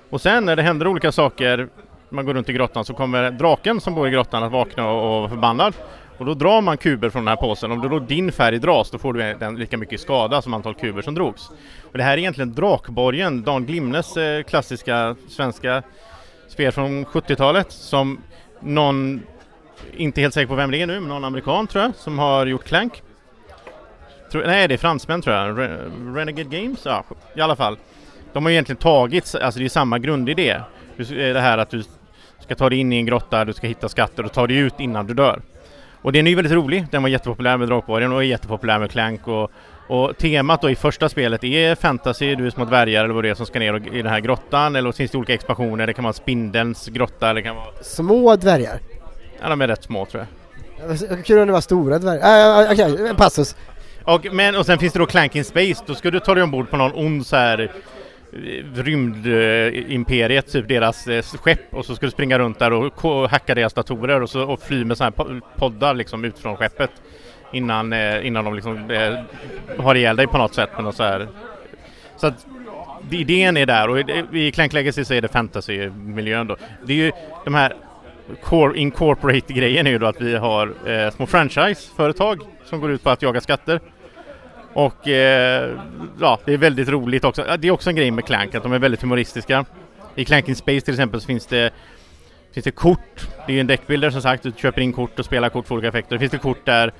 [0.09, 1.67] Och sen när det händer olika saker,
[2.11, 5.03] man går runt i grottan, så kommer draken som bor i grottan att vakna och,
[5.03, 5.73] och vara förbannad.
[6.17, 7.71] Och då drar man kuber från den här påsen.
[7.71, 11.01] Om då din färg dras, då får du den lika mycket skada som antal kuber
[11.01, 11.49] som drogs.
[11.83, 15.83] Och det här är egentligen Drakborgen, Dan Glimnes eh, klassiska svenska
[16.47, 18.21] spel från 70-talet som
[18.59, 19.21] någon,
[19.93, 22.45] inte helt säker på vem det är nu, men någon amerikan tror jag, som har
[22.45, 23.03] gjort Clank.
[24.31, 25.59] Tror, nej, det är fransmän tror jag.
[25.59, 25.77] Re,
[26.15, 26.85] Renegade Games?
[26.85, 27.03] Ja,
[27.35, 27.77] i alla fall.
[28.33, 30.49] De har egentligen tagit, alltså det är samma grundidé.
[30.49, 31.83] Eh, det här att du
[32.51, 34.73] ska ta dig in i en grotta, du ska hitta skatter och ta dig ut
[34.79, 35.41] innan du dör.
[36.01, 36.85] Och den är ju väldigt rolig.
[36.91, 39.51] Den var jättepopulär med Drakborgen och är jättepopulär med Clank och,
[39.87, 43.29] och temat då i första spelet är fantasy, du är små dvärgar eller vad det
[43.29, 45.87] är som ska ner och- i den här grottan eller så finns det olika expansioner,
[45.87, 47.67] det kan vara Spindelns grotta eller det kan vara...
[47.81, 48.79] Små dvärgar.
[49.41, 50.25] Ja, de är rätt små tror
[50.79, 51.25] jag.
[51.25, 52.63] Kul om det var stora dvärgar.
[52.63, 53.55] Uh, Okej, en passus.
[54.03, 56.43] Och, men, och sen finns det då Clank in Space, då ska du ta dig
[56.43, 57.71] ombord på någon ond så här
[58.75, 63.73] rymdimperiet, typ deras eh, skepp och så ska du springa runt där och hacka deras
[63.73, 66.91] datorer och, så, och fly med sådana här poddar liksom ut från skeppet
[67.51, 69.19] innan, eh, innan de liksom eh,
[69.83, 70.69] har ihjäl dig på något sätt.
[70.75, 71.27] Med något så, här.
[72.17, 72.45] så att
[73.11, 76.57] idén är där och i, i Clank Legacy så är det fantasy-miljön då.
[76.85, 77.11] Det är ju
[77.45, 77.73] de här
[78.41, 83.09] core incorporate-grejen är ju då att vi har eh, små franchise-företag som går ut på
[83.09, 83.79] att jaga skatter.
[84.73, 85.77] Och eh,
[86.19, 87.57] ja, det är väldigt roligt också.
[87.59, 89.65] Det är också en grej med Clank, att de är väldigt humoristiska.
[90.15, 91.71] I Clank in Space till exempel så finns det
[92.53, 95.25] Finns det kort, det är ju en deckbilder som sagt, du köper in kort och
[95.25, 96.15] spelar kort för olika effekter.
[96.15, 96.93] Det Finns det kort där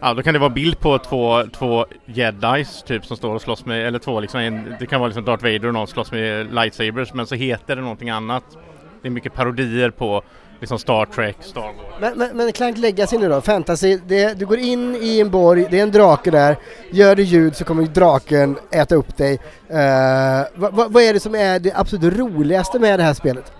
[0.00, 3.66] Ja, då kan det vara bild på två, två jedis typ som står och slåss
[3.66, 6.54] med, eller två liksom, en, det kan vara liksom Darth Vader och någon slåss med
[6.54, 8.44] lightsabers men så heter det någonting annat.
[9.02, 10.22] Det är mycket parodier på
[10.60, 12.00] liksom Star Trek, Star Wars.
[12.00, 15.66] Men, men, men Clank Legacy nu då, fantasy, det, du går in i en borg,
[15.70, 16.56] det är en drake där,
[16.90, 19.32] gör du ljud så kommer draken äta upp dig.
[19.34, 23.52] Uh, vad, vad, vad är det som är det absolut roligaste med det här spelet?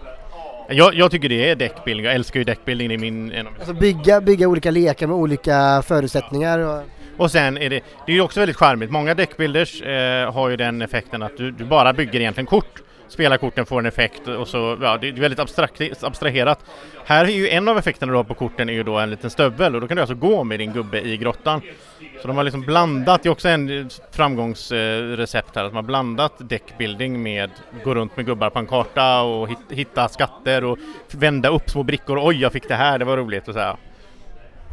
[0.68, 3.32] Jag, jag tycker det är deckbuilding, jag älskar ju deckbuilding, är min...
[3.32, 6.82] En av mina Alltså bygga, bygga olika lekar med olika förutsättningar och...
[7.16, 8.90] Och sen är det, det är ju också väldigt charmigt.
[8.90, 12.82] Många deckbuilders eh, har ju den effekten att du, du bara bygger egentligen kort.
[13.14, 16.64] Spelarkorten får en effekt och så, ja, det är väldigt abstrakt, abstraherat.
[17.04, 19.30] Här är ju en av effekterna du har på korten är ju då en liten
[19.30, 21.60] stövel och då kan du alltså gå med din gubbe i grottan.
[22.22, 25.84] Så de har liksom blandat, det är också en eh, framgångsrecept eh, här, att man
[25.84, 27.50] har blandat deckbuilding med
[27.84, 30.78] gå runt med gubbar på en karta och hitta skatter och
[31.10, 32.18] vända upp små brickor.
[32.22, 33.76] Oj, jag fick det här, det var roligt och så här.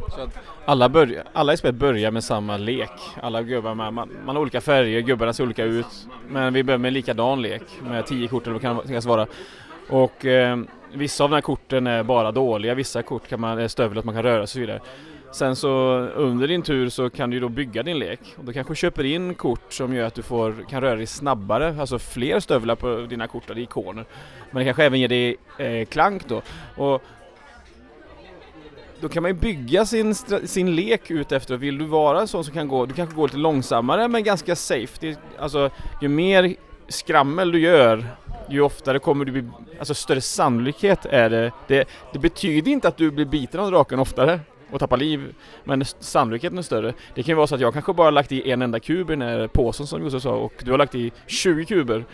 [0.08, 2.90] Så att alla, börjar, alla i spelet börjar med samma lek.
[3.22, 6.08] Alla gubbar med, man, man har olika färger, gubbarna ser olika ut.
[6.28, 9.26] Men vi börjar med en likadan lek med tio kort eller vad kan tänkas vara.
[9.88, 10.58] Och eh,
[10.92, 14.14] vissa av de här korten är bara dåliga, vissa kort kan man, är stövlar man
[14.14, 14.80] kan röra sig och så vidare.
[15.32, 15.70] Sen så
[16.14, 19.04] under din tur så kan du då bygga din lek och då kanske du köper
[19.04, 23.06] in kort som gör att du får, kan röra dig snabbare, alltså fler stövlar på
[23.08, 24.04] dina kort, eller ikoner.
[24.50, 26.42] Men det kanske även ger dig eh, klank då.
[26.76, 27.02] Och
[29.02, 32.44] då kan man ju bygga sin, sin lek ut efter, vill du vara en sån
[32.44, 34.98] som kan gå, du kanske går lite långsammare men ganska safe.
[35.00, 36.54] Det, alltså ju mer
[36.88, 38.06] skrammel du gör,
[38.48, 39.44] ju oftare kommer du bli,
[39.78, 41.52] alltså större sannolikhet är det.
[41.66, 44.40] Det, det betyder inte att du blir biten av draken oftare
[44.70, 45.34] och tappar liv,
[45.64, 46.92] men sannolikheten är större.
[47.14, 49.12] Det kan ju vara så att jag kanske bara lagt i en enda kub i
[49.12, 52.04] den här påsen som Josef sa och du har lagt i 20 kuber.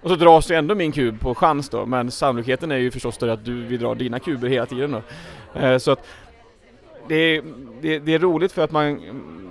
[0.00, 3.14] Och så dras ju ändå min kub på chans då, men sannolikheten är ju förstås
[3.14, 5.02] större att du vill dra dina kuber hela tiden då.
[5.60, 6.06] Eh, så att
[7.08, 7.42] det är,
[7.80, 9.00] det, det är roligt för att man,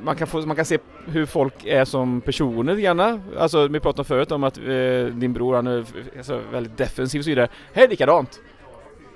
[0.03, 0.77] man, kan få, man kan se
[1.07, 3.21] hur folk är som personer lite grann.
[3.37, 5.85] Alltså vi pratade förut om att eh, din bror han är
[6.17, 7.47] alltså, väldigt defensiv och så vidare.
[7.73, 8.39] Här är likadant.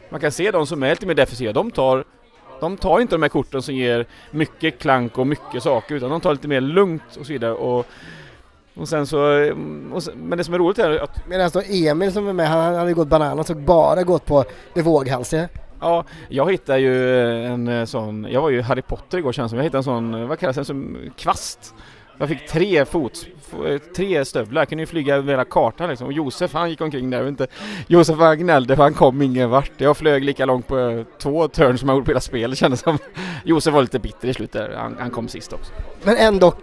[0.10, 2.04] Man kan se de som är lite mer defensiva, de tar
[2.60, 6.22] De tar inte de här korten som ger mycket klank och mycket saker utan de
[6.22, 7.54] tar lite mer lugnt och så vidare.
[7.54, 7.86] Och,
[8.76, 9.56] och sen så, eh,
[9.94, 12.48] och sen, men det som är roligt är att Medan då Emil som är med,
[12.48, 15.50] han hade gått bananas och bara gått på det våghalsiga.
[15.82, 19.50] Ja, jag hittade ju en eh, sån, jag var ju Harry Potter igår känns det
[19.50, 21.74] som, jag hittade en sån, eh, vad kallas det, som kvast.
[22.18, 23.26] Jag fick tre fot,
[23.68, 26.08] eh, tre stövlar, jag kunde ju flyga över hela kartan liksom.
[26.08, 27.48] Och Josef han gick omkring där, jag vet inte.
[27.88, 29.72] Josef han gnällde för han kom ingen vart.
[29.78, 32.98] Jag flög lika långt på två turn som jag gjorde på hela spelet kändes som.
[33.44, 35.72] Josef var lite bitter i slutet han, han kom sist också.
[36.04, 36.54] Men ändå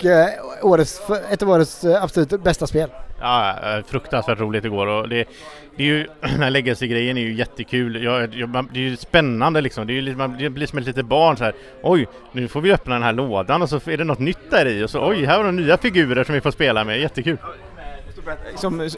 [0.62, 2.90] årets, ett av årets absolut bästa spel.
[3.20, 5.28] Ja, eh, fruktansvärt roligt igår och det,
[5.76, 8.02] det är ju, den här legacy-grejen är ju jättekul.
[8.02, 9.86] Jag, jag, man- det är ju spännande liksom.
[9.86, 11.54] Det, är ju, man det blir som ett litet barn så här.
[11.82, 14.66] Oj, nu får vi öppna den här lådan och så är det något nytt där
[14.66, 17.00] i och så oj, här var det nya figurer som vi får spela med.
[17.00, 17.36] Jättekul!
[18.56, 18.90] Som,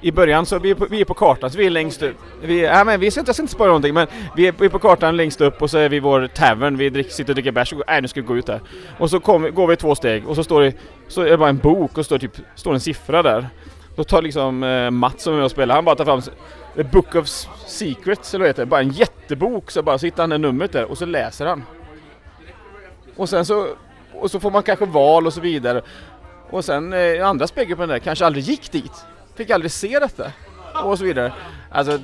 [0.00, 2.16] i början så vi är på, vi är på kartan, så vi är längst upp.
[2.42, 4.66] Vi, ja, men vi ska inte, jag ska inte spara någonting men vi är, vi
[4.66, 7.30] är på kartan längst upp och så är vi i vår tavern, vi drick, sitter
[7.30, 8.60] och dricker bärs och nej nu ska vi gå ut här.
[8.98, 10.72] Och så kom, går vi två steg och så står det,
[11.08, 13.48] så är det bara en bok och står typ, står en siffra där.
[13.96, 16.22] Då tar liksom eh, Mats som är med och spelar, han bara tar fram
[16.76, 17.26] The Book of
[17.66, 20.90] Secrets eller vad heter det, bara en jättebok så bara sitter han det numret där
[20.90, 21.64] och så läser han.
[23.16, 23.68] Och sen så,
[24.14, 25.82] och så får man kanske val och så vidare.
[26.50, 29.06] Och sen eh, andra spegel på den där kanske aldrig gick dit.
[29.36, 30.32] Fick aldrig se detta.
[30.84, 31.32] Och så vidare.
[31.70, 31.98] Alltså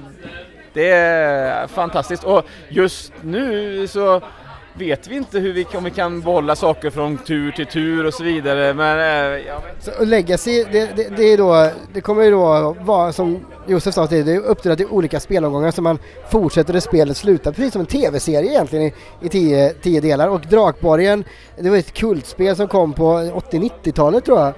[0.72, 2.24] det är fantastiskt.
[2.24, 4.20] Och just nu så
[4.74, 8.14] vet vi inte hur vi, om vi kan behålla saker från tur till tur och
[8.14, 8.74] så vidare.
[8.74, 9.96] Men eh, jag vet.
[9.98, 14.06] Så, Legacy, det, det, det är då, det kommer ju då vara som Josef sa,
[14.06, 15.98] tidigare, det är uppdelat i olika spelomgångar så man
[16.30, 20.28] fortsätter där spelet slutar, precis som en tv-serie egentligen i, i tio, tio delar.
[20.28, 21.24] Och Drakborgen,
[21.58, 23.18] det var ett kultspel som kom på
[23.50, 24.54] 80-90-talet tror jag.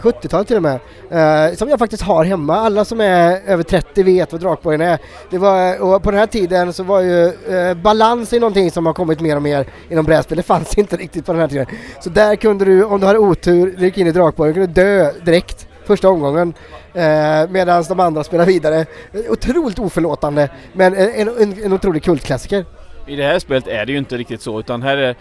[0.00, 0.78] 70-talet till och med.
[1.10, 2.56] Eh, som jag faktiskt har hemma.
[2.56, 4.98] Alla som är över 30 vet vad Drakborgen är.
[5.30, 8.86] Det var, och på den här tiden så var ju eh, balans i någonting som
[8.86, 10.36] har kommit mer och mer inom brädspel.
[10.36, 11.66] Det fanns inte riktigt på den här tiden.
[12.00, 14.72] Så där kunde du, om du hade otur, du gick in i Drakborgen, kunde du
[14.72, 16.54] dö direkt första omgången.
[16.94, 18.86] Eh, Medan de andra spelar vidare.
[19.28, 22.64] Otroligt oförlåtande men en, en, en otrolig kultklassiker.
[23.06, 25.16] I det här spelet är det ju inte riktigt så utan här är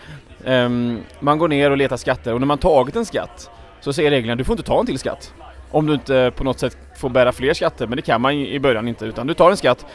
[0.45, 3.49] ehm, man går ner och letar skatter och när man tagit en skatt
[3.85, 5.33] så säger reglerna du får inte ta en till skatt.
[5.71, 8.59] Om du inte på något sätt får bära fler skatter men det kan man i
[8.59, 9.85] början inte utan du tar en skatt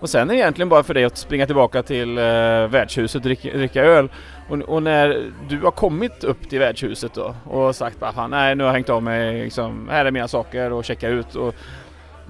[0.00, 2.24] och sen är det egentligen bara för dig att springa tillbaka till eh,
[2.68, 4.08] värdshuset och dricka, dricka öl.
[4.48, 8.54] Och, och när du har kommit upp till värdshuset då och sagt bara fan nej
[8.54, 11.54] nu har jag hängt av mig liksom, här är mina saker och checka ut och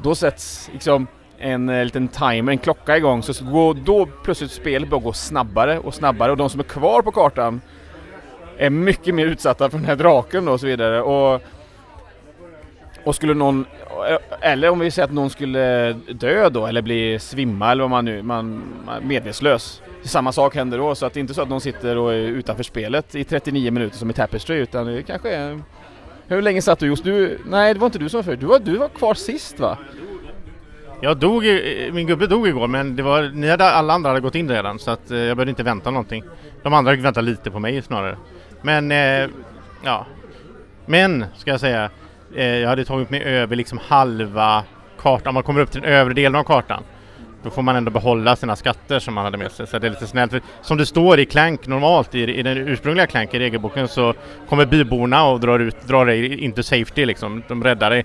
[0.03, 1.07] då sätts liksom
[1.39, 5.79] en eh, liten timer, en klocka igång så går, då plötsligt spelet börjar gå snabbare
[5.79, 7.61] och snabbare och de som är kvar på kartan
[8.59, 11.43] är mycket mer utsatta för den här draken då och så vidare och
[13.07, 13.67] och skulle någon,
[14.41, 18.05] eller om vi säger att någon skulle dö då eller bli svimma eller vad man
[18.05, 19.83] nu, man, man medvetslös.
[20.03, 22.19] Samma sak händer då så att det är inte så att någon sitter och är
[22.19, 25.61] utanför spelet i 39 minuter som i Tapestry utan det kanske är...
[26.27, 27.39] Hur länge satt du just du?
[27.47, 28.37] Nej det var inte du som var för.
[28.37, 29.79] Du var, du var kvar sist va?
[31.01, 31.43] Jag dog,
[31.93, 34.79] min gubbe dog igår men det var, ni hade, alla andra hade gått in redan
[34.79, 36.25] så att eh, jag behövde inte vänta någonting.
[36.63, 38.17] De andra fick vänta lite på mig snarare.
[38.67, 39.29] Men, eh,
[39.85, 40.07] ja.
[40.87, 41.91] Men, ska jag säga,
[42.35, 44.65] eh, jag hade tagit mig över liksom halva
[44.99, 45.29] kartan.
[45.29, 46.83] Om man kommer upp till den övre delen av kartan.
[47.43, 49.67] Då får man ändå behålla sina skatter som man hade med sig.
[49.67, 50.31] Så det är lite snällt.
[50.31, 54.15] För som det står i Clank normalt, i, i den ursprungliga Clank i regelboken så
[54.49, 57.43] kommer byborna och drar, ut, drar dig into safety liksom.
[57.49, 58.05] De räddar dig.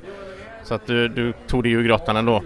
[0.64, 2.44] Så att du, du tog dig ur grottan ändå.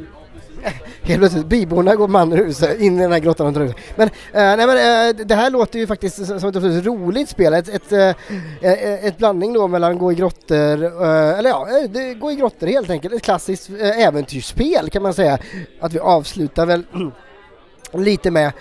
[1.03, 3.75] Helt plötsligt, byborna går man ur huset, in i den här grottan och drar ut.
[3.95, 7.53] Men, eh, nej, men eh, det här låter ju faktiskt som ett otroligt roligt spel.
[7.53, 12.35] Ett, ett, eh, ett blandning då mellan gå i grottor, eller ja, det, gå i
[12.35, 13.13] grottor helt enkelt.
[13.13, 15.37] Ett klassiskt äventyrsspel kan man säga.
[15.79, 16.83] Att vi avslutar väl
[17.93, 18.51] lite med.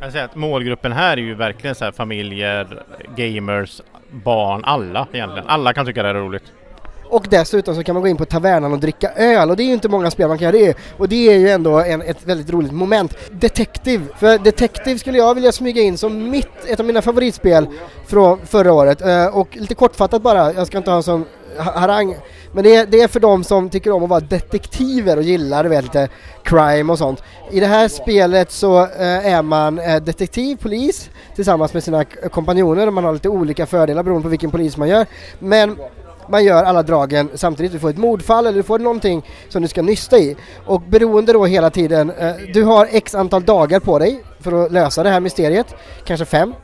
[0.00, 2.82] Jag säger att målgruppen här är ju verkligen så här familjer,
[3.16, 3.80] gamers,
[4.10, 5.48] barn, alla egentligen.
[5.48, 6.52] Alla kan tycka det är roligt.
[7.10, 9.66] Och dessutom så kan man gå in på tavernan och dricka öl och det är
[9.66, 10.76] ju inte många spel man kan göra det.
[10.96, 13.16] Och det är ju ändå en, ett väldigt roligt moment.
[13.30, 17.66] Detective, för Detective skulle jag vilja smyga in som mitt, ett av mina favoritspel
[18.06, 19.02] från förra året.
[19.02, 21.24] Eh, och lite kortfattat bara, jag ska inte ha en sån
[21.58, 22.16] harang.
[22.52, 25.64] Men det är, det är för de som tycker om att vara detektiver och gillar
[25.64, 26.08] vet, lite
[26.42, 27.22] crime och sånt.
[27.50, 32.86] I det här spelet så eh, är man eh, detektiv, polis tillsammans med sina kompanjoner
[32.86, 35.06] och man har lite olika fördelar beroende på vilken polis man gör.
[35.38, 35.76] Men
[36.30, 37.72] man gör alla dragen samtidigt.
[37.72, 40.36] Du får ett mordfall eller du får någonting som du ska nysta i.
[40.66, 44.72] Och beroende då hela tiden, eh, du har x antal dagar på dig för att
[44.72, 45.74] lösa det här mysteriet,
[46.04, 46.54] kanske fem.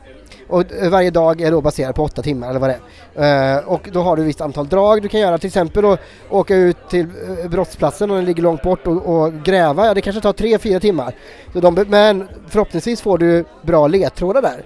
[0.47, 2.79] Och eh, varje dag är då baserad på åtta timmar eller vad det
[3.15, 3.57] är.
[3.57, 5.97] Eh, och då har du ett visst antal drag du kan göra, till exempel då
[6.29, 7.07] åka ut till
[7.43, 10.57] eh, brottsplatsen om den ligger långt bort och, och gräva, ja det kanske tar tre,
[10.57, 11.13] fyra timmar.
[11.53, 14.63] Så de, men förhoppningsvis får du bra ledtrådar där.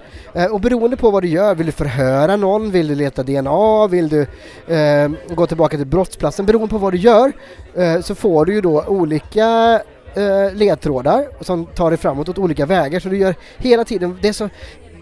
[0.52, 4.08] Och beroende på vad du gör, vill du förhöra någon, vill du leta DNA, vill
[4.08, 4.20] du
[4.74, 7.32] eh, gå tillbaka till brottsplatsen, beroende på vad du gör
[7.74, 9.80] eh, så får du ju då olika
[10.52, 13.00] ledtrådar som tar dig framåt åt olika vägar.
[13.00, 14.48] Så du gör hela tiden, det är så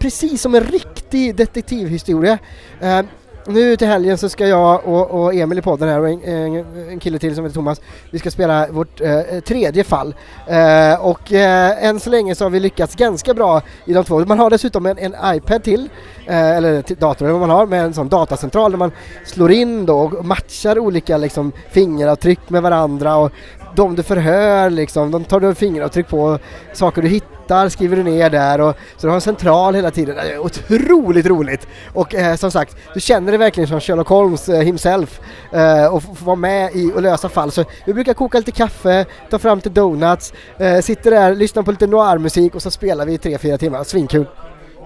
[0.01, 2.37] precis som en riktig detektivhistoria.
[2.79, 3.01] Eh,
[3.47, 6.65] nu till helgen så ska jag och, och Emil i podden här och en, en,
[6.89, 7.81] en kille till som heter Thomas,
[8.11, 10.15] vi ska spela vårt eh, tredje fall.
[10.47, 14.25] Eh, och eh, än så länge så har vi lyckats ganska bra i de två.
[14.25, 15.89] Man har dessutom en, en iPad till,
[16.25, 18.91] eh, eller dator eller vad man har, med en sån datacentral där man
[19.25, 23.31] slår in då och matchar olika liksom, fingeravtryck med varandra och
[23.75, 26.39] de du förhör liksom, de tar du fingeravtryck på
[26.73, 27.31] saker du hittar
[27.69, 30.15] skriver du ner där och så du har en central hela tiden.
[30.15, 31.67] Det är otroligt roligt!
[31.93, 36.03] Och eh, som sagt, du känner dig verkligen som Sherlock Holmes eh, himself eh, och
[36.03, 37.51] får vara med i och lösa fall.
[37.51, 41.71] Så vi brukar koka lite kaffe, ta fram lite donuts, eh, sitter där, lyssnar på
[41.71, 43.83] lite noirmusik och så spelar vi i tre, fyra timmar.
[43.83, 44.25] Svinkul!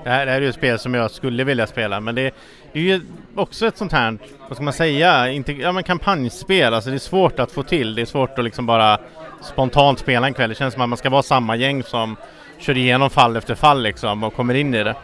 [0.06, 2.34] Det här, det här är ju ett spel som jag skulle vilja spela men det,
[2.74, 3.02] det är ju
[3.36, 6.74] också ett sånt här, vad ska man säga, inte, ja, men kampanjspel.
[6.74, 7.96] Alltså det är svårt att få till.
[7.96, 9.00] Det är svårt att liksom bara
[9.44, 10.50] spontant spela en kväll.
[10.50, 12.16] Det känns som att man ska vara samma gäng som
[12.60, 14.96] kör igenom fall efter fall liksom och kommer in i det.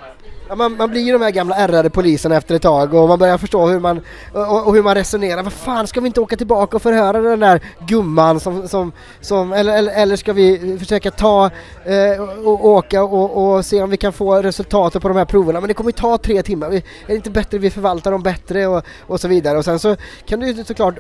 [0.51, 3.19] Ja, man, man blir ju de här gamla ärrade poliserna efter ett tag och man
[3.19, 4.01] börjar förstå hur man,
[4.33, 5.43] och, och hur man resonerar.
[5.43, 8.91] Vad fan, ska vi inte åka tillbaka och förhöra den där gumman som, som,
[9.21, 11.49] som eller, eller, eller ska vi försöka ta
[11.85, 15.25] eh, och, och åka och, och se om vi kan få resultatet på de här
[15.25, 15.59] proverna.
[15.59, 16.69] Men det kommer ju ta tre timmar.
[16.69, 19.57] Vi, är det inte bättre vi förvaltar dem bättre och, och så vidare.
[19.57, 19.95] Och sen så
[20.25, 20.95] kan du ju såklart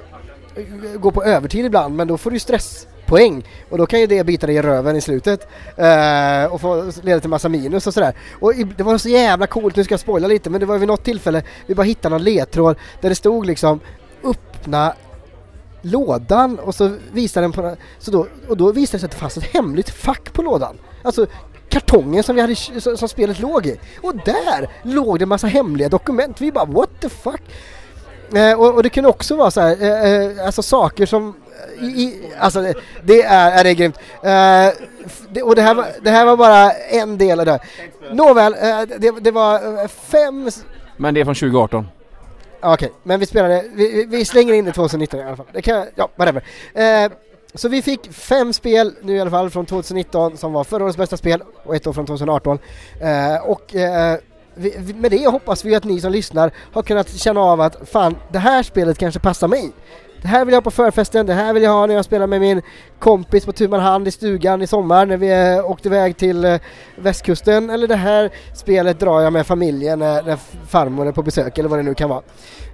[0.95, 2.39] gå på övertid ibland men då får du ju
[3.11, 3.43] poäng.
[3.69, 5.47] och då kan ju det bita dig i röven i slutet
[5.77, 8.13] eh, och få leda till massa minus och sådär.
[8.39, 10.77] Och i, det var så jävla coolt, nu ska jag spoila lite, men det var
[10.77, 13.79] vid något tillfälle vi bara hittade någon ledtråd där det stod liksom
[14.23, 14.93] öppna
[15.81, 19.17] lådan och så visade den på så då, och då visade det sig att det
[19.17, 20.77] fanns ett hemligt fack på lådan.
[21.03, 21.25] Alltså
[21.69, 23.79] kartongen som, vi hade, som som spelet låg i.
[24.01, 26.41] Och där låg det en massa hemliga dokument.
[26.41, 27.41] Vi bara what the fuck?
[28.33, 31.33] Eh, och, och det kunde också vara så här, eh, eh, alltså saker som
[31.81, 33.97] i, alltså det, det är, är det grymt.
[35.05, 37.59] F- det, och det här, var, det här var bara en del av det.
[38.11, 40.49] Nåväl, eh, det, det var eh, fem...
[40.97, 41.87] Men det är från 2018.
[42.61, 45.45] ja, Okej, men vi spelade, vi, vi- vi slänger in det 2019 i alla fall.
[45.53, 46.43] Det kan, ja, whatever.
[46.73, 47.11] Eh,
[47.53, 50.97] så vi fick fem spel nu i alla fall från 2019 som var förra årets
[50.97, 52.59] bästa spel och ett år från 2018.
[53.01, 54.17] Eh, och eh,
[54.55, 57.89] vi, vi, med det hoppas vi att ni som lyssnar har kunnat känna av att
[57.89, 59.71] fan, det här spelet kanske passar mig.
[60.21, 62.27] Det här vill jag ha på förfesten, det här vill jag ha när jag spelar
[62.27, 62.61] med min
[62.99, 66.59] kompis på tu man hand i stugan i sommar när vi åkte iväg till eh,
[66.95, 67.69] västkusten.
[67.69, 71.69] Eller det här spelet drar jag med familjen när, när farmor är på besök eller
[71.69, 72.21] vad det nu kan vara.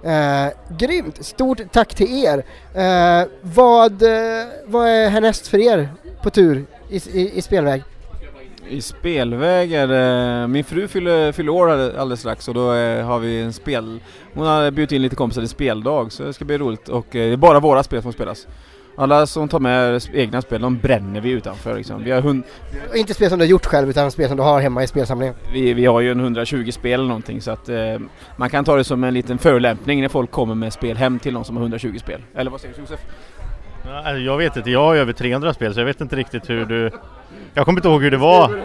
[0.02, 1.24] Eh, grymt!
[1.24, 2.44] Stort tack till er!
[2.74, 5.88] Eh, vad, eh, vad är härnäst för er
[6.22, 7.82] på tur i, i, i spelväg?
[8.70, 13.06] I spelväg är det, min fru fyller, fyller år allde- alldeles strax och då eh,
[13.06, 14.00] har vi en spel,
[14.34, 17.26] hon har bjudit in lite kompisar till speldag så det ska bli roligt och eh,
[17.26, 18.46] det är bara våra spel som spelas.
[18.96, 22.04] Alla som tar med egna spel, de bränner vi utanför liksom.
[22.04, 22.42] Vi har, hund,
[22.94, 25.34] Inte spel som du har gjort själv utan spel som du har hemma i spelsamlingen.
[25.52, 27.76] vi, vi har ju en 120 spel eller någonting så att eh,
[28.36, 31.32] man kan ta det som en liten förolämpning när folk kommer med spel hem till
[31.32, 32.20] någon som har 120 spel.
[32.34, 33.00] Eller vad säger du Josef?
[33.88, 36.50] Ja, alltså, Jag vet inte, jag har över 300 spel så jag vet inte riktigt
[36.50, 36.90] hur du...
[37.54, 38.60] Jag kommer inte ihåg hur det var.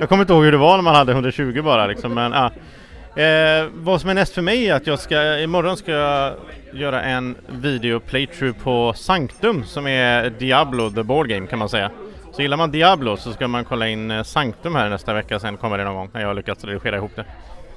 [0.00, 2.50] Jag kommer inte ihåg hur det var när man hade 120 bara liksom, men ja.
[3.22, 6.34] Eh, vad som är näst för mig är att jag ska, imorgon ska jag
[6.72, 11.90] göra en video playthrough på Sanctum som är Diablo, the board game kan man säga.
[12.32, 15.56] Så gillar man Diablo så ska man kolla in eh, Sanctum här nästa vecka, sen
[15.56, 17.24] kommer det någon gång när jag har lyckats redigera ihop det.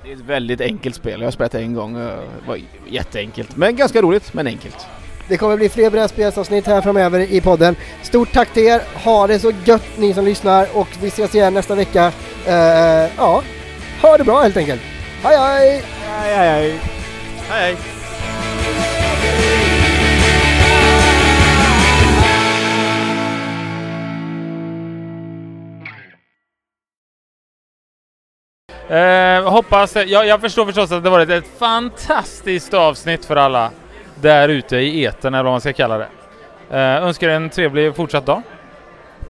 [0.04, 1.94] Det är ett väldigt enkelt spel, jag har spelat det en gång.
[1.94, 2.18] Det
[2.48, 2.58] var
[2.88, 3.58] jätteenkelt.
[3.58, 4.88] Men ganska roligt, men enkelt.
[5.28, 7.76] Det kommer bli fler brädspelsavsnitt här framöver i podden.
[8.04, 11.54] Stort tack till er, ha det så gött ni som lyssnar och vi ses igen
[11.54, 12.12] nästa vecka.
[12.46, 13.44] Eh, ja,
[14.02, 14.82] ha det bra helt enkelt.
[15.24, 15.84] Hej hej!
[16.24, 16.80] Aj, aj, aj.
[17.50, 17.78] Hej!
[28.90, 33.72] Eh, hoppas, jag, jag förstår förstås att det varit ett fantastiskt avsnitt för alla
[34.22, 36.08] där ute i etern eller vad man ska kalla det.
[36.70, 38.42] Eh, önskar en trevlig fortsatt dag.